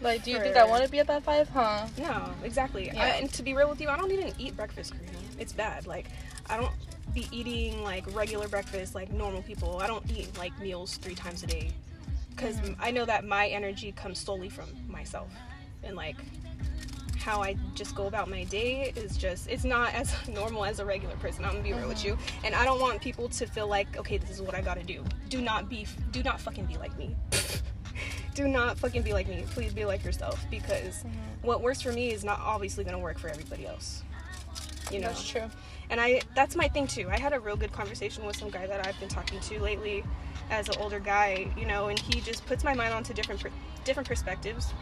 [0.01, 1.49] Like, do you think I want to be up at five?
[1.49, 1.87] Huh?
[1.97, 2.91] no, exactly.
[2.93, 3.03] Yeah.
[3.03, 4.93] I, and to be real with you, I don't even eat breakfast.
[5.39, 5.87] It's bad.
[5.87, 6.07] Like
[6.47, 6.71] I don't
[7.17, 9.79] be eating like regular breakfast like normal people.
[9.81, 11.71] I don't eat like meals three times a day
[12.29, 12.79] because mm-hmm.
[12.79, 15.31] I know that my energy comes solely from myself
[15.83, 16.15] and like
[17.17, 20.85] how I just go about my day is just it's not as normal as a
[20.85, 21.43] regular person.
[21.43, 22.19] I'm gonna be real with mm-hmm.
[22.19, 24.83] you, and I don't want people to feel like okay, this is what I gotta
[24.83, 25.03] do.
[25.29, 27.15] Do not be, do not fucking be like me.
[28.35, 29.43] do not fucking be like me.
[29.49, 31.09] Please be like yourself because mm-hmm.
[31.41, 34.03] what works for me is not obviously gonna work for everybody else.
[34.91, 35.49] You know, That's true.
[35.89, 37.09] And I that's my thing too.
[37.09, 40.03] I had a real good conversation with some guy that I've been talking to lately
[40.49, 43.51] as an older guy, you know, and he just puts my mind onto different per-
[43.83, 44.73] different perspectives.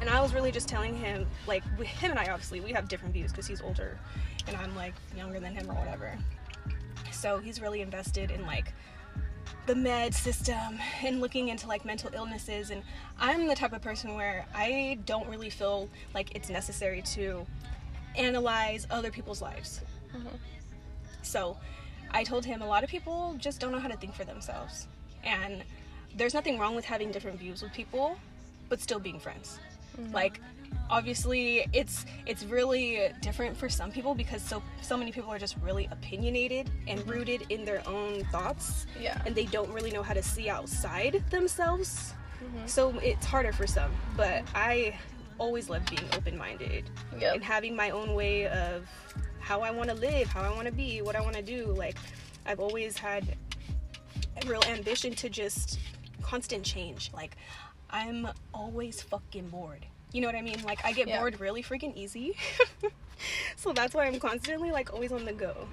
[0.00, 2.88] And I was really just telling him like with him and I obviously we have
[2.88, 3.98] different views because he's older
[4.46, 6.16] and I'm like younger than him or whatever.
[7.10, 8.72] So he's really invested in like
[9.66, 12.82] the med system and looking into like mental illnesses and
[13.18, 17.46] I'm the type of person where I don't really feel like it's necessary to
[18.16, 19.80] analyze other people's lives.
[20.14, 20.36] Uh-huh.
[21.22, 21.56] So
[22.10, 24.88] I told him a lot of people just don't know how to think for themselves.
[25.24, 25.62] And
[26.16, 28.16] there's nothing wrong with having different views with people,
[28.68, 29.58] but still being friends.
[29.98, 30.14] Mm-hmm.
[30.14, 30.40] Like
[30.90, 35.56] obviously it's it's really different for some people because so so many people are just
[35.62, 39.20] really opinionated and rooted in their own thoughts Yeah.
[39.24, 42.12] and they don't really know how to see outside themselves.
[42.42, 42.66] Mm-hmm.
[42.66, 44.96] So it's harder for some, but I
[45.38, 46.84] always love being open-minded
[47.18, 47.34] Yep.
[47.36, 48.86] and having my own way of
[49.40, 51.66] how I want to live, how I want to be, what I want to do.
[51.66, 51.96] Like
[52.46, 53.24] I've always had
[54.42, 55.78] a real ambition to just
[56.22, 57.10] constant change.
[57.14, 57.36] Like
[57.90, 59.86] I'm always fucking bored.
[60.12, 60.62] You know what I mean?
[60.64, 61.18] Like I get Yeah.
[61.20, 62.36] bored really freaking easy.
[63.56, 65.66] so that's why I'm constantly like always on the go.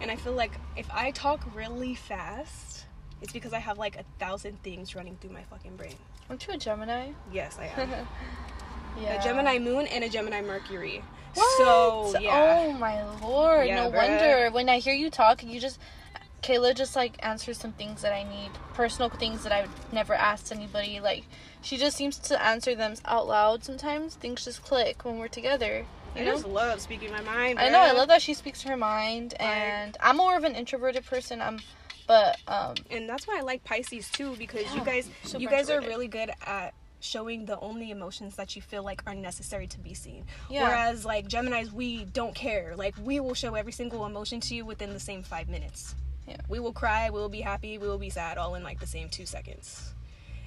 [0.00, 2.86] And I feel like if I talk really fast,
[3.22, 5.94] it's because I have like a thousand things running through my fucking brain.
[6.30, 7.10] Aren't you a Gemini?
[7.32, 7.90] Yes, I am.
[9.00, 9.20] Yeah.
[9.20, 11.02] A Gemini moon and a Gemini Mercury.
[11.34, 11.58] What?
[11.58, 12.64] So yeah.
[12.66, 13.66] Oh my lord!
[13.68, 14.08] Yeah, no bruh.
[14.08, 15.78] wonder when I hear you talk, you just
[16.42, 20.50] Kayla just like answers some things that I need, personal things that I've never asked
[20.52, 21.00] anybody.
[21.00, 21.24] Like
[21.62, 23.62] she just seems to answer them out loud.
[23.64, 25.84] Sometimes things just click when we're together.
[26.16, 26.32] You I know.
[26.32, 27.58] just love speaking my mind.
[27.60, 27.78] I know.
[27.78, 31.40] I love that she speaks her mind, Like- and I'm more of an introverted person.
[31.40, 31.60] I'm,
[32.08, 35.80] but um, and that's why I like Pisces too because you guys you guys are
[35.80, 39.94] really good at showing the only emotions that you feel like are necessary to be
[39.94, 40.24] seen.
[40.48, 40.64] Yeah.
[40.64, 42.74] Whereas like Geminis we don't care.
[42.76, 45.94] Like we will show every single emotion to you within the same 5 minutes.
[46.28, 46.36] Yeah.
[46.48, 48.86] We will cry, we will be happy, we will be sad all in like the
[48.86, 49.92] same 2 seconds.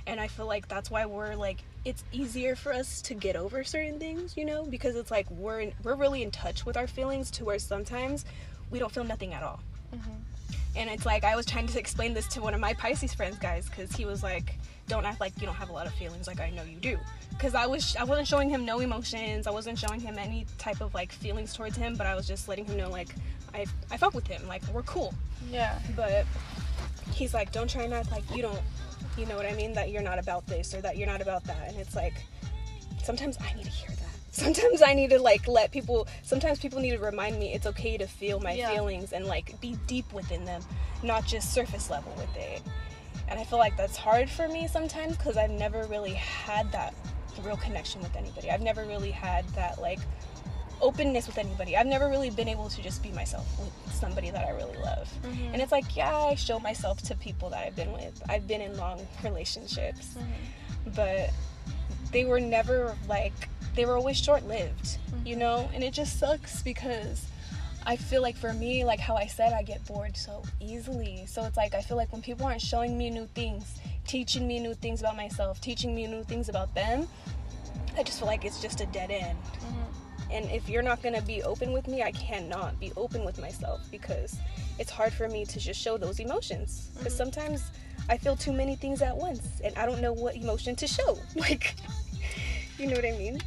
[0.05, 3.63] And I feel like that's why we're like it's easier for us to get over
[3.63, 6.87] certain things, you know, because it's like we're in, we're really in touch with our
[6.87, 8.25] feelings to where sometimes
[8.69, 9.59] we don't feel nothing at all.
[9.93, 10.11] Mm-hmm.
[10.75, 13.37] And it's like I was trying to explain this to one of my Pisces friends,
[13.37, 14.55] guys, because he was like,
[14.87, 16.97] "Don't act like you don't have a lot of feelings, like I know you do."
[17.31, 19.47] Because I was, I wasn't showing him no emotions.
[19.47, 22.47] I wasn't showing him any type of like feelings towards him, but I was just
[22.47, 23.09] letting him know like
[23.53, 25.13] I, I fuck with him, like we're cool.
[25.51, 26.25] yeah, But
[27.11, 28.59] he's like, "Don't try and act like you don't,
[29.17, 29.73] you know what I mean?
[29.73, 32.13] That you're not about this or that you're not about that." And it's like,
[33.03, 33.97] sometimes I need to hear that.
[34.33, 36.07] Sometimes I need to like let people.
[36.23, 38.71] Sometimes people need to remind me it's okay to feel my Yeah.
[38.71, 40.63] feelings and like be deep within them,
[41.03, 42.63] not just surface level with it.
[43.27, 46.93] And I feel like that's hard for me sometimes because I've never really had that
[47.43, 48.51] real connection with anybody.
[48.51, 49.99] I've never really had that like
[50.81, 51.77] openness with anybody.
[51.77, 55.11] I've never really been able to just be myself with somebody that I really love.
[55.23, 55.53] Mm-hmm.
[55.53, 58.21] And it's like, yeah, I show myself to people that I've been with.
[58.29, 60.91] I've been in long relationships, mm-hmm.
[60.95, 61.31] but
[62.11, 63.33] they were never like
[63.75, 65.39] they were always short-lived, you mm-hmm.
[65.39, 65.69] know?
[65.73, 67.25] And it just sucks because
[67.85, 71.25] I feel like for me, like how I said, I get bored so easily.
[71.27, 74.59] So it's like I feel like when people aren't showing me new things, teaching me
[74.59, 77.07] new things about myself, teaching me new things about them,
[77.97, 79.37] I just feel like it's just a dead end.
[79.37, 80.31] Mm-hmm.
[80.31, 83.81] And if you're not gonna be open with me, I cannot be open with myself
[83.91, 84.37] because
[84.79, 86.89] it's hard for me to just show those emotions.
[86.97, 87.23] Because mm-hmm.
[87.23, 87.71] sometimes
[88.09, 91.17] I feel too many things at once and I don't know what emotion to show.
[91.35, 91.75] Like,
[92.79, 93.39] you know what I mean?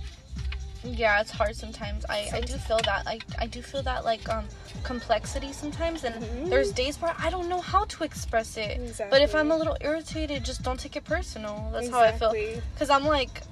[0.87, 1.21] Yeah.
[1.21, 2.05] It's hard sometimes.
[2.09, 3.03] I I do feel that.
[3.07, 4.45] I I do feel that like um
[4.83, 6.49] complexity sometimes, and Mhm.
[6.51, 8.79] there's days where I don't know how to express it.
[9.11, 11.71] But if I'm a little irritated, just don't take it personal.
[11.73, 12.35] That's how I feel.
[12.79, 13.43] Cause I'm like,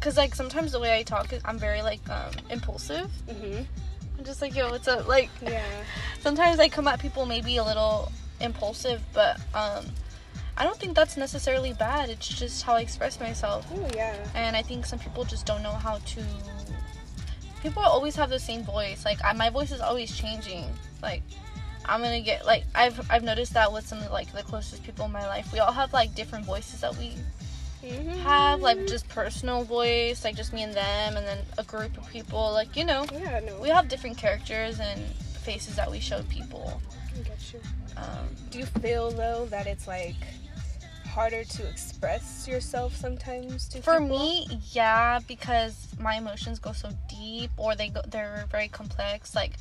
[0.00, 3.10] cause like sometimes the way I talk, I'm very like um impulsive.
[3.28, 3.62] mm-hmm.
[4.18, 5.06] I'm just like yo, what's up?
[5.06, 5.62] Like Yeah.
[6.20, 9.86] sometimes I come at people maybe a little impulsive, but um
[10.60, 12.10] I don't think that's necessarily bad.
[12.10, 13.64] It's just how I express myself.
[13.72, 14.14] Oh yeah.
[14.34, 16.22] And I think some people just don't know how to.
[17.62, 19.04] People always have the same voice.
[19.04, 20.64] Like I, my voice is always changing.
[21.02, 21.22] Like
[21.84, 25.04] I'm gonna get like I've I've noticed that with some of like the closest people
[25.06, 25.52] in my life.
[25.52, 27.14] We all have like different voices that we
[27.80, 28.16] Mhm.
[28.24, 32.08] have, like just personal voice, like just me and them, and then a group of
[32.08, 32.50] people.
[32.52, 33.38] Like you know, Yeah.
[33.46, 33.60] No.
[33.60, 35.00] we have different characters and
[35.44, 36.80] faces that we show people.
[37.16, 37.60] I get you.
[37.96, 40.16] Um, Do you feel though that it's like
[41.18, 44.18] harder to express yourself sometimes to for people?
[44.18, 49.34] me, yeah, because my emotions go so deep, or they go they're very complex.
[49.34, 49.54] Like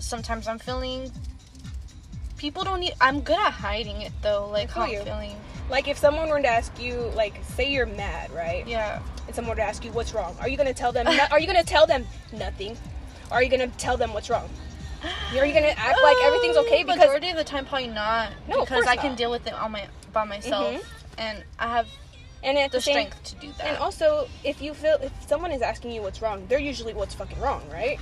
[0.00, 1.12] sometimes I'm feeling.
[2.38, 2.94] People don't need.
[3.02, 5.00] I'm good at hiding it though, like how I'm you.
[5.00, 5.36] feeling.
[5.68, 8.66] Like if someone were to ask you, like, say you're mad, right?
[8.66, 9.02] Yeah.
[9.26, 11.04] And someone were to ask you what's wrong, are you gonna tell them?
[11.04, 12.78] no- are you gonna tell them nothing?
[13.30, 14.48] Or are you gonna tell them what's wrong?
[15.32, 18.30] You are you gonna act like everything's okay because majority of the time probably not.
[18.48, 19.18] No, because I can not.
[19.18, 20.84] deal with it on my by myself, Mhm.
[21.18, 21.86] and I have
[22.42, 23.66] and at the the same, strength to do that.
[23.66, 27.14] And also, if you feel if someone is asking you what's wrong, they're usually what's
[27.14, 27.98] fucking wrong, right?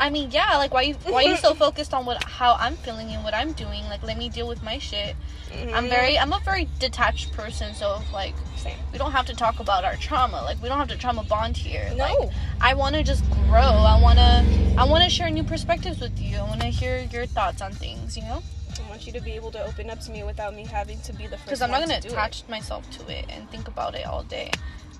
[0.00, 3.10] I mean, yeah, like why you why you so focused on what how I'm feeling
[3.10, 3.84] and what I'm doing?
[3.84, 5.14] Like let me deal with my shit.
[5.52, 5.88] I'm mm-hmm.
[5.88, 8.78] very I'm a very detached person, so like Same.
[8.92, 10.42] we don't have to talk about our trauma.
[10.42, 11.86] Like we don't have to trauma bond here.
[11.94, 12.04] No.
[12.04, 12.30] Like
[12.62, 13.60] I want to just grow.
[13.60, 16.38] I want to I want to share new perspectives with you.
[16.38, 18.42] I want to hear your thoughts on things, you know?
[18.82, 21.12] I want you to be able to open up to me without me having to
[21.12, 21.48] be the first.
[21.48, 24.50] Cuz I'm not going to attach myself to it and think about it all day.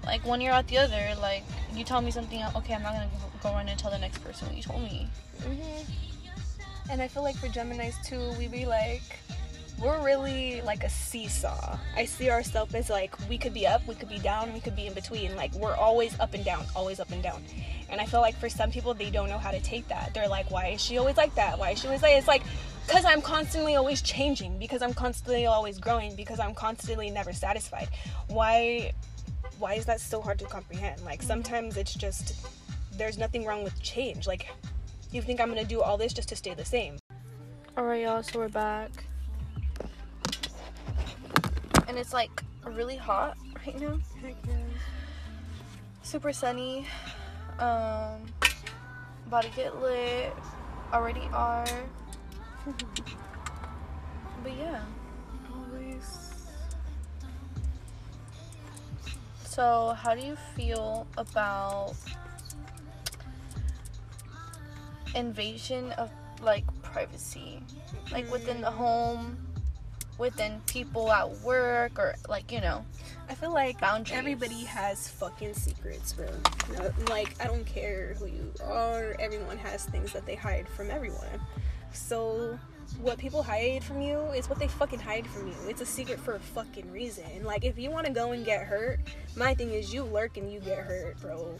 [0.04, 3.08] Like one year out the other, like you tell me something, okay, I'm not to
[3.42, 5.08] go run and tell the next person what you told me.
[5.38, 5.44] it.
[5.44, 9.02] hmm And I feel like for Gemini's too, we be like,
[9.82, 11.78] we're really like a seesaw.
[11.96, 14.76] I see ourselves as like we could be up, we could be down, we could
[14.76, 15.34] be in between.
[15.36, 17.42] Like we're always up and down, always up and down.
[17.88, 20.12] And I feel like for some people, they don't know how to take that.
[20.12, 21.58] They're like, why is she always like that?
[21.58, 22.16] Why is she always like?
[22.16, 22.42] It's like
[22.86, 27.88] because I'm constantly always changing, because I'm constantly always growing, because I'm constantly never satisfied.
[28.26, 28.92] Why?
[29.60, 31.02] Why is that so hard to comprehend?
[31.04, 32.46] Like sometimes it's just
[32.96, 34.26] there's nothing wrong with change.
[34.26, 34.48] Like
[35.12, 36.96] you think I'm gonna do all this just to stay the same?
[37.76, 38.90] Alright, y'all, so we're back.
[41.86, 42.30] And it's like
[42.64, 43.98] really hot right now.
[46.02, 46.86] Super sunny.
[47.58, 48.24] Um,
[49.26, 50.32] about to get lit.
[50.90, 51.66] Already are.
[54.42, 54.80] but yeah.
[55.54, 56.39] Always.
[59.50, 61.94] So, how do you feel about
[65.16, 66.08] invasion of
[66.40, 67.60] like privacy?
[68.12, 68.74] Like within the mm.
[68.74, 69.38] home,
[70.18, 72.84] within people at work, or like, you know.
[73.28, 74.16] I feel like Boundaries.
[74.16, 76.28] everybody has fucking secrets, bro.
[77.08, 79.16] Like I don't care who you are.
[79.18, 81.40] Everyone has things that they hide from everyone.
[81.92, 82.56] So
[82.98, 85.54] what people hide from you is what they fucking hide from you.
[85.68, 87.44] It's a secret for a fucking reason.
[87.44, 89.00] Like if you want to go and get hurt,
[89.36, 91.56] my thing is you lurk and you get hurt, bro.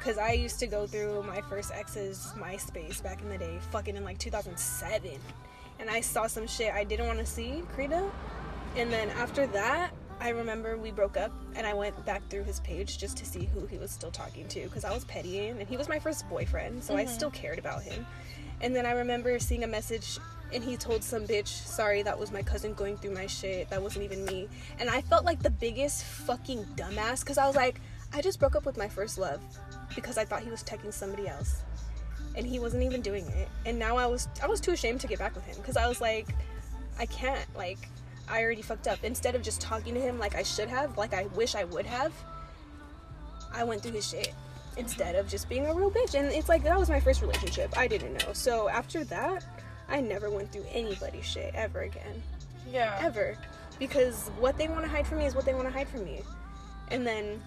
[0.00, 3.96] Cause I used to go through my first ex's MySpace back in the day, fucking
[3.96, 5.10] in like 2007,
[5.78, 8.10] and I saw some shit I didn't want to see, Krita.
[8.76, 12.60] And then after that, I remember we broke up, and I went back through his
[12.60, 15.68] page just to see who he was still talking to, because I was pettying, and
[15.68, 17.14] he was my first boyfriend, so I mm-hmm.
[17.14, 18.06] still cared about him.
[18.60, 20.18] And then I remember seeing a message,
[20.54, 23.68] and he told some bitch, "Sorry, that was my cousin going through my shit.
[23.70, 27.56] That wasn't even me." And I felt like the biggest fucking dumbass, because I was
[27.56, 27.80] like,
[28.12, 29.40] I just broke up with my first love,
[29.94, 31.62] because I thought he was texting somebody else,
[32.36, 33.48] and he wasn't even doing it.
[33.66, 35.88] And now I was, I was too ashamed to get back with him, because I
[35.88, 36.28] was like,
[36.98, 37.88] I can't, like.
[38.26, 39.04] I already fucked up.
[39.04, 41.84] Instead of just talking to him like I should have, like I wish I would
[41.84, 42.10] have,
[43.52, 44.32] I went through his shit
[44.78, 46.18] instead of just being a real bitch.
[46.18, 47.76] And it's like that was my first relationship.
[47.76, 48.32] I didn't know.
[48.32, 49.44] So after that,
[49.88, 52.22] I never went through anybody's shit ever again.
[52.70, 52.98] Yeah.
[53.00, 53.36] Ever.
[53.78, 56.04] Because what they want to hide from me is what they want to hide from
[56.04, 56.22] me.
[56.88, 57.42] And then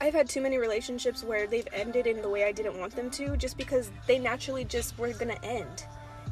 [0.00, 3.10] I've had too many relationships where they've ended in the way I didn't want them
[3.12, 5.84] to just because they naturally just were gonna end.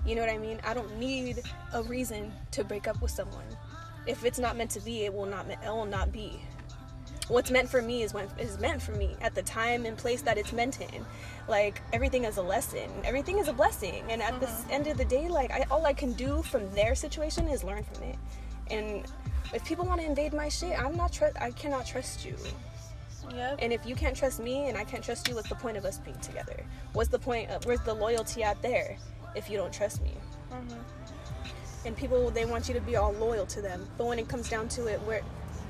[0.07, 0.59] You know what I mean?
[0.65, 1.43] I don't need
[1.75, 3.45] a reason to break up with someone.
[4.07, 6.41] If it's not meant to be, it will not it will not be.
[7.29, 10.23] What's meant for me is when is meant for me at the time and place
[10.23, 11.05] that it's meant in.
[11.47, 12.91] Like everything is a lesson.
[13.05, 14.03] Everything is a blessing.
[14.09, 16.95] And at the end of the day, like I, all I can do from their
[16.95, 18.17] situation is learn from it.
[18.71, 19.05] And
[19.53, 21.37] if people want to invade my shit, I'm not trust.
[21.41, 22.35] I cannot trust you.
[23.35, 23.59] Yep.
[23.61, 25.85] And if you can't trust me and I can't trust you, what's the point of
[25.85, 26.65] us being together?
[26.95, 27.51] What's the point?
[27.51, 28.97] Of, where's the loyalty out there
[29.37, 30.15] if you don't trust me?
[30.51, 31.87] Mm-hmm.
[31.87, 34.49] And people they want you to be all loyal to them, but when it comes
[34.49, 35.21] down to it, where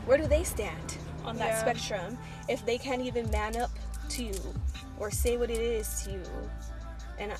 [0.06, 0.96] where do they stand
[1.28, 1.60] on that Yeah.
[1.60, 2.18] spectrum
[2.48, 3.70] if they can't even man up
[4.10, 4.54] to you
[4.98, 6.22] or say what it is to you?
[7.18, 7.36] And I,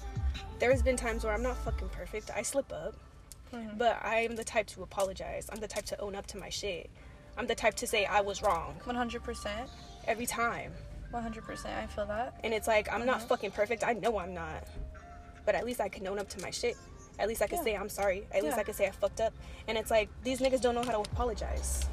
[0.59, 2.31] there's been times where I'm not fucking perfect.
[2.35, 2.95] I slip up,
[3.53, 3.79] Mhm.
[3.79, 5.49] but I'm the type to apologize.
[5.51, 6.91] I'm the type to own up to my shit.
[7.37, 9.71] I'm the type to say I was wrong 100%.
[10.07, 10.75] every time.
[11.13, 11.75] 100%.
[11.79, 12.39] I feel that.
[12.45, 13.29] And it's like I'm not Mhm.
[13.29, 13.83] fucking perfect.
[13.85, 14.65] I know I'm not.
[15.47, 16.77] But at least I can own up to my shit.
[17.19, 17.65] At least I can Yeah.
[17.65, 18.27] say I'm sorry.
[18.33, 19.33] At least I can say I fucked up.
[19.67, 21.87] And it's like these niggas don't know how to apologize.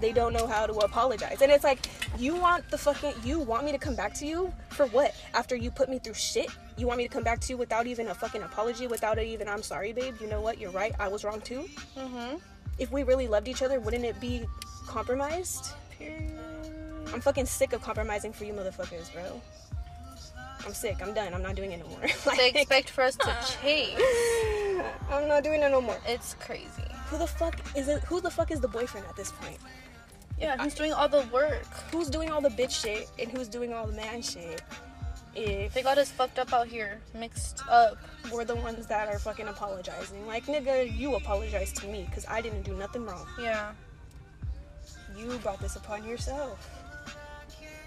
[0.00, 1.42] They don't know how to apologize.
[1.42, 1.86] And it's like,
[2.18, 5.14] you want the fucking, you want me to come back to you for what?
[5.34, 6.48] After you put me through shit?
[6.76, 9.26] You want me to come back to you without even a fucking apology, without it
[9.26, 10.16] even, I'm sorry, babe.
[10.20, 10.58] You know what?
[10.58, 10.94] You're right.
[10.98, 11.68] I was wrong too.
[11.96, 12.36] Mm-hmm.
[12.78, 14.44] If we really loved each other, wouldn't it be
[14.86, 15.72] compromised?
[15.98, 16.32] Period.
[17.12, 19.40] I'm fucking sick of compromising for you motherfuckers, bro.
[20.64, 20.98] I'm sick.
[21.02, 21.34] I'm done.
[21.34, 22.00] I'm not doing it no more.
[22.36, 24.00] They expect for us to change.
[25.10, 25.98] I'm not doing it no more.
[26.06, 26.84] It's crazy.
[27.08, 28.02] Who the fuck is it?
[28.04, 29.58] Who the fuck is the boyfriend at this point?
[30.40, 31.66] Yeah, who's doing all the work?
[31.92, 34.62] Who's doing all the bitch shit and who's doing all the man shit?
[35.34, 37.98] If They got us fucked up out here, mixed up.
[38.32, 42.40] we're the ones that are fucking apologizing, like nigga, you apologize to me because I
[42.40, 43.26] didn't do nothing wrong.
[43.40, 43.72] Yeah.
[45.16, 46.68] You brought this upon yourself.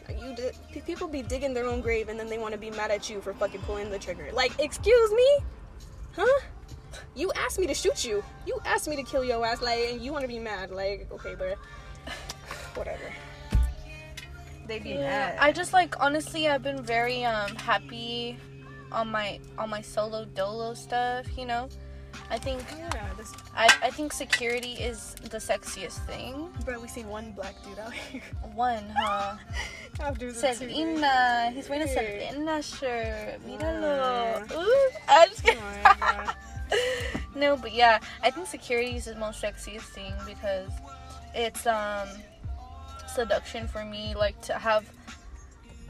[0.10, 0.56] You did.
[0.86, 3.20] People be digging their own grave and then they want to be mad at you
[3.22, 4.30] for fucking pulling the trigger.
[4.32, 5.38] Like, excuse me,
[6.16, 6.42] huh?
[7.16, 8.24] You asked me to shoot you.
[8.46, 9.62] You asked me to kill your ass.
[9.62, 10.72] Like, and you want to be mad?
[10.72, 11.58] Like, okay, but
[12.76, 13.12] whatever.
[14.68, 15.00] They be Yeah.
[15.02, 15.38] mad.
[15.40, 18.38] I just like honestly I've been very um happy
[18.92, 21.68] on my on my solo dolo stuff, you know?
[22.30, 26.50] I think yeah, this, I, I think security is the sexiest thing.
[26.64, 26.80] bro.
[26.80, 28.22] We see one black dude out here
[28.54, 29.36] One, huh?
[30.00, 30.54] after the.
[30.54, 31.52] Selena.
[31.54, 31.92] He's wearing a.
[31.92, 33.42] Selena shirt.
[33.48, 34.46] Míralo.
[34.56, 35.60] Ooh, I'm just kidding.
[37.36, 40.70] no, but yeah, I think security is the most sexiest thing because
[41.34, 42.08] it's um
[43.14, 44.90] seduction for me, like to have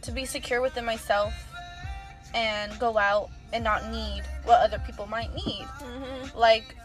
[0.02, 1.34] to be secure within myself
[2.34, 5.66] and go out and not need what other people might need.
[5.80, 6.36] Mhm.
[6.36, 6.76] Like,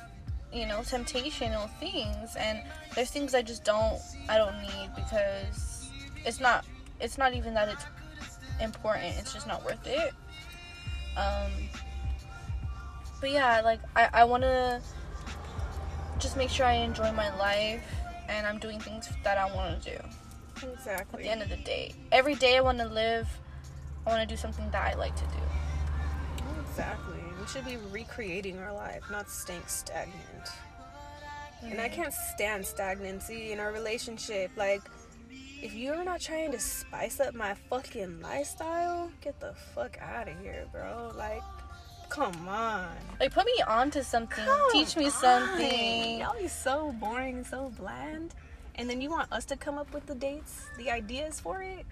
[0.52, 2.62] you know, temptational things and
[2.94, 5.90] there's things I just don't I don't need because
[6.24, 6.64] it's not
[7.00, 7.84] it's not even that it's
[8.60, 10.14] important, it's just not worth it.
[11.16, 11.50] Um
[13.20, 14.80] but yeah, like I, I wanna
[16.18, 17.82] just make sure I enjoy my life
[18.28, 19.96] and I'm doing things that I wanna do
[20.64, 21.92] at the end of the day.
[22.12, 23.28] Every day I wanna live
[24.06, 25.42] I wanna do something that I like to do.
[26.62, 27.18] Exactly.
[27.40, 30.16] We should be recreating our life, not staying stagnant.
[31.62, 32.02] And I mm-hmm.
[32.02, 34.50] can't stand stagnancy in our relationship.
[34.56, 34.80] Like,
[35.60, 40.38] if you're not trying to spice up my fucking lifestyle, get the fuck out of
[40.40, 41.12] here, bro.
[41.16, 41.42] Like,
[42.08, 42.88] come on.
[43.20, 44.44] Like put me on to something.
[44.44, 45.10] Come Teach me on.
[45.10, 46.20] something.
[46.20, 48.34] Y'all be so boring and so bland.
[48.78, 51.84] And then you want us to come up with the dates, the ideas for it?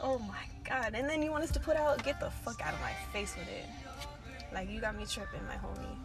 [0.00, 0.92] Oh my god.
[0.94, 3.34] And then you want us to put out, get the fuck out of my face
[3.36, 3.64] with it.
[4.52, 5.96] Like, you got me tripping, my homie.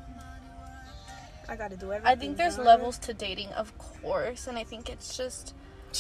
[1.50, 2.08] I gotta do everything.
[2.08, 5.54] I think there's levels to dating, of course, and I think it's just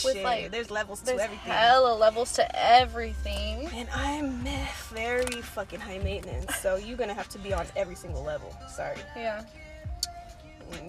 [0.05, 1.51] with, Shit, like, there's levels to there's everything.
[1.51, 2.47] hella levels to
[2.79, 3.67] everything.
[3.73, 4.43] And I'm
[4.89, 8.55] very fucking high maintenance, so you're gonna have to be on every single level.
[8.69, 8.97] Sorry.
[9.15, 9.43] Yeah.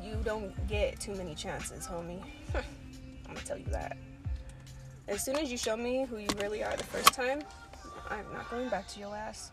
[0.02, 2.22] You don't get too many chances, homie.
[3.34, 3.96] Gonna tell you that.
[5.08, 7.42] As soon as you show me who you really are the first time,
[8.08, 9.50] I'm not going back to your ass.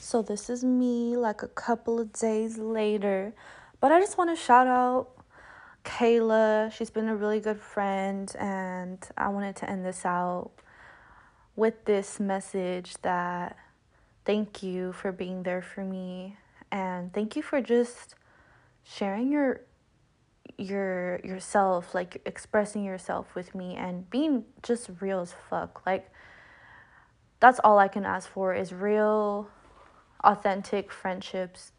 [0.00, 3.34] So this is me like a couple of days later.
[3.80, 5.10] But I just want to shout out
[5.84, 6.72] Kayla.
[6.72, 10.50] She's been a really good friend and I wanted to end this out
[11.54, 13.56] with this message that
[14.24, 16.36] thank you for being there for me
[16.70, 18.14] and thank you for just
[18.82, 19.60] sharing your
[20.62, 26.10] your yourself like expressing yourself with me and being just real as fuck like
[27.40, 29.48] that's all I can ask for is real
[30.22, 31.72] authentic friendships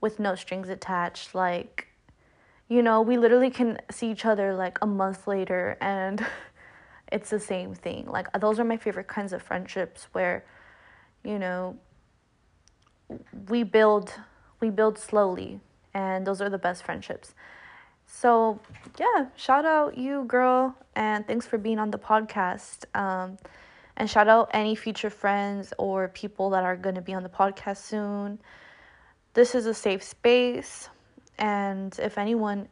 [0.00, 1.88] with no strings attached like
[2.68, 6.24] you know we literally can see each other like a month later and
[7.12, 8.06] it's the same thing.
[8.06, 10.44] Like those are my favorite kinds of friendships where
[11.24, 11.76] you know
[13.48, 14.14] we build
[14.60, 15.60] we build slowly
[15.92, 17.34] and those are the best friendships
[18.12, 18.58] so
[18.98, 22.84] yeah shout out you girl and thanks for being on the podcast.
[22.94, 23.38] Um,
[23.96, 27.28] and shout out any future friends or people that are going to be on the
[27.28, 28.38] podcast soon.
[29.34, 30.88] This is a safe space
[31.38, 32.68] and if anyone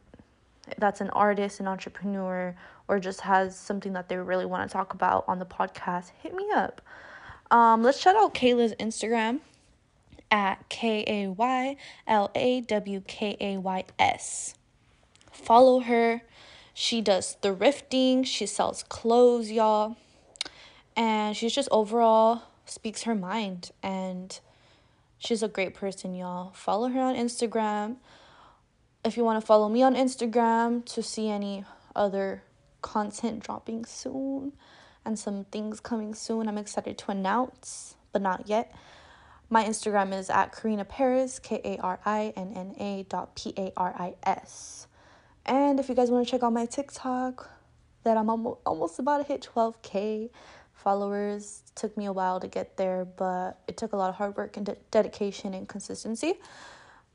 [0.77, 2.55] that's an artist an entrepreneur
[2.87, 6.35] or just has something that they really want to talk about on the podcast hit
[6.35, 6.81] me up.
[7.49, 9.39] Um, let's shout out kayla's instagram
[10.29, 11.79] at k-a-y-l-a-w-k-a-y-s
[15.39, 16.21] follow her.
[16.73, 18.25] She does thrifting.
[18.25, 19.97] She sells clothes y'all.
[20.95, 23.71] And she's just overall speaks her mind.
[23.81, 24.39] And
[25.17, 26.51] she's a great person y'all.
[26.53, 27.97] Follow her on instagram.
[29.03, 31.65] If you want to follow me on instagram to see any
[31.95, 32.43] other
[32.81, 34.53] content dropping soon
[35.05, 38.73] and some things coming soon i'm excited to announce but not yet.
[39.49, 44.87] My instagram is at karina paris k-a-r-i-n-n-a dot p-a-r-i-s
[45.49, 47.49] and if you guys want to check out my tiktok
[48.03, 50.29] that I'm almost, about to hit 12k
[50.73, 51.63] followers.
[51.75, 54.57] Took me a while to get there, but it took a lot of hard work
[54.57, 56.35] and de- dedication and consistency.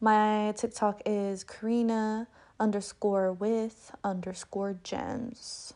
[0.01, 2.29] My TikTok is Karina
[2.61, 5.75] underscore with underscore gems.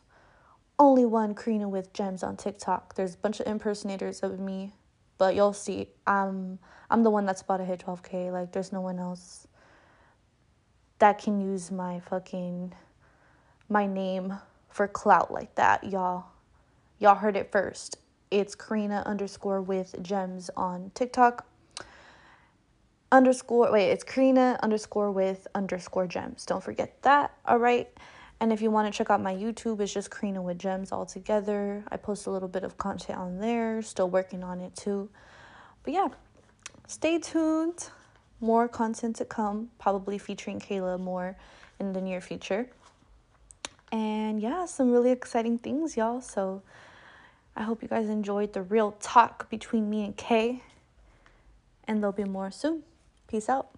[0.77, 2.95] Only one Karina with gems on TikTok.
[2.95, 4.73] There's a bunch of impersonators of me,
[5.17, 5.89] but you'll see.
[6.05, 6.59] I'm
[6.91, 8.31] I'm the one that's about to hit 12k.
[8.31, 9.47] Like there's no one else
[10.99, 12.73] that can use my fucking
[13.69, 14.35] my name
[14.69, 16.25] for clout like that, y'all.
[16.99, 17.97] Y'all heard it first.
[18.31, 21.45] It's Karina underscore with gems on TikTok.
[23.11, 26.45] Underscore, wait, it's Karina underscore with underscore gems.
[26.45, 27.89] Don't forget that, all right?
[28.39, 31.05] And if you want to check out my YouTube, it's just Karina with gems all
[31.05, 31.83] together.
[31.89, 35.09] I post a little bit of content on there, still working on it too.
[35.83, 36.07] But yeah,
[36.87, 37.89] stay tuned.
[38.41, 41.35] More content to come, probably featuring Kayla more
[41.79, 42.67] in the near future.
[43.91, 46.21] And yeah, some really exciting things, y'all.
[46.21, 46.61] So
[47.55, 50.63] I hope you guys enjoyed the real talk between me and Kay.
[51.87, 52.83] And there'll be more soon.
[53.27, 53.69] Peace out.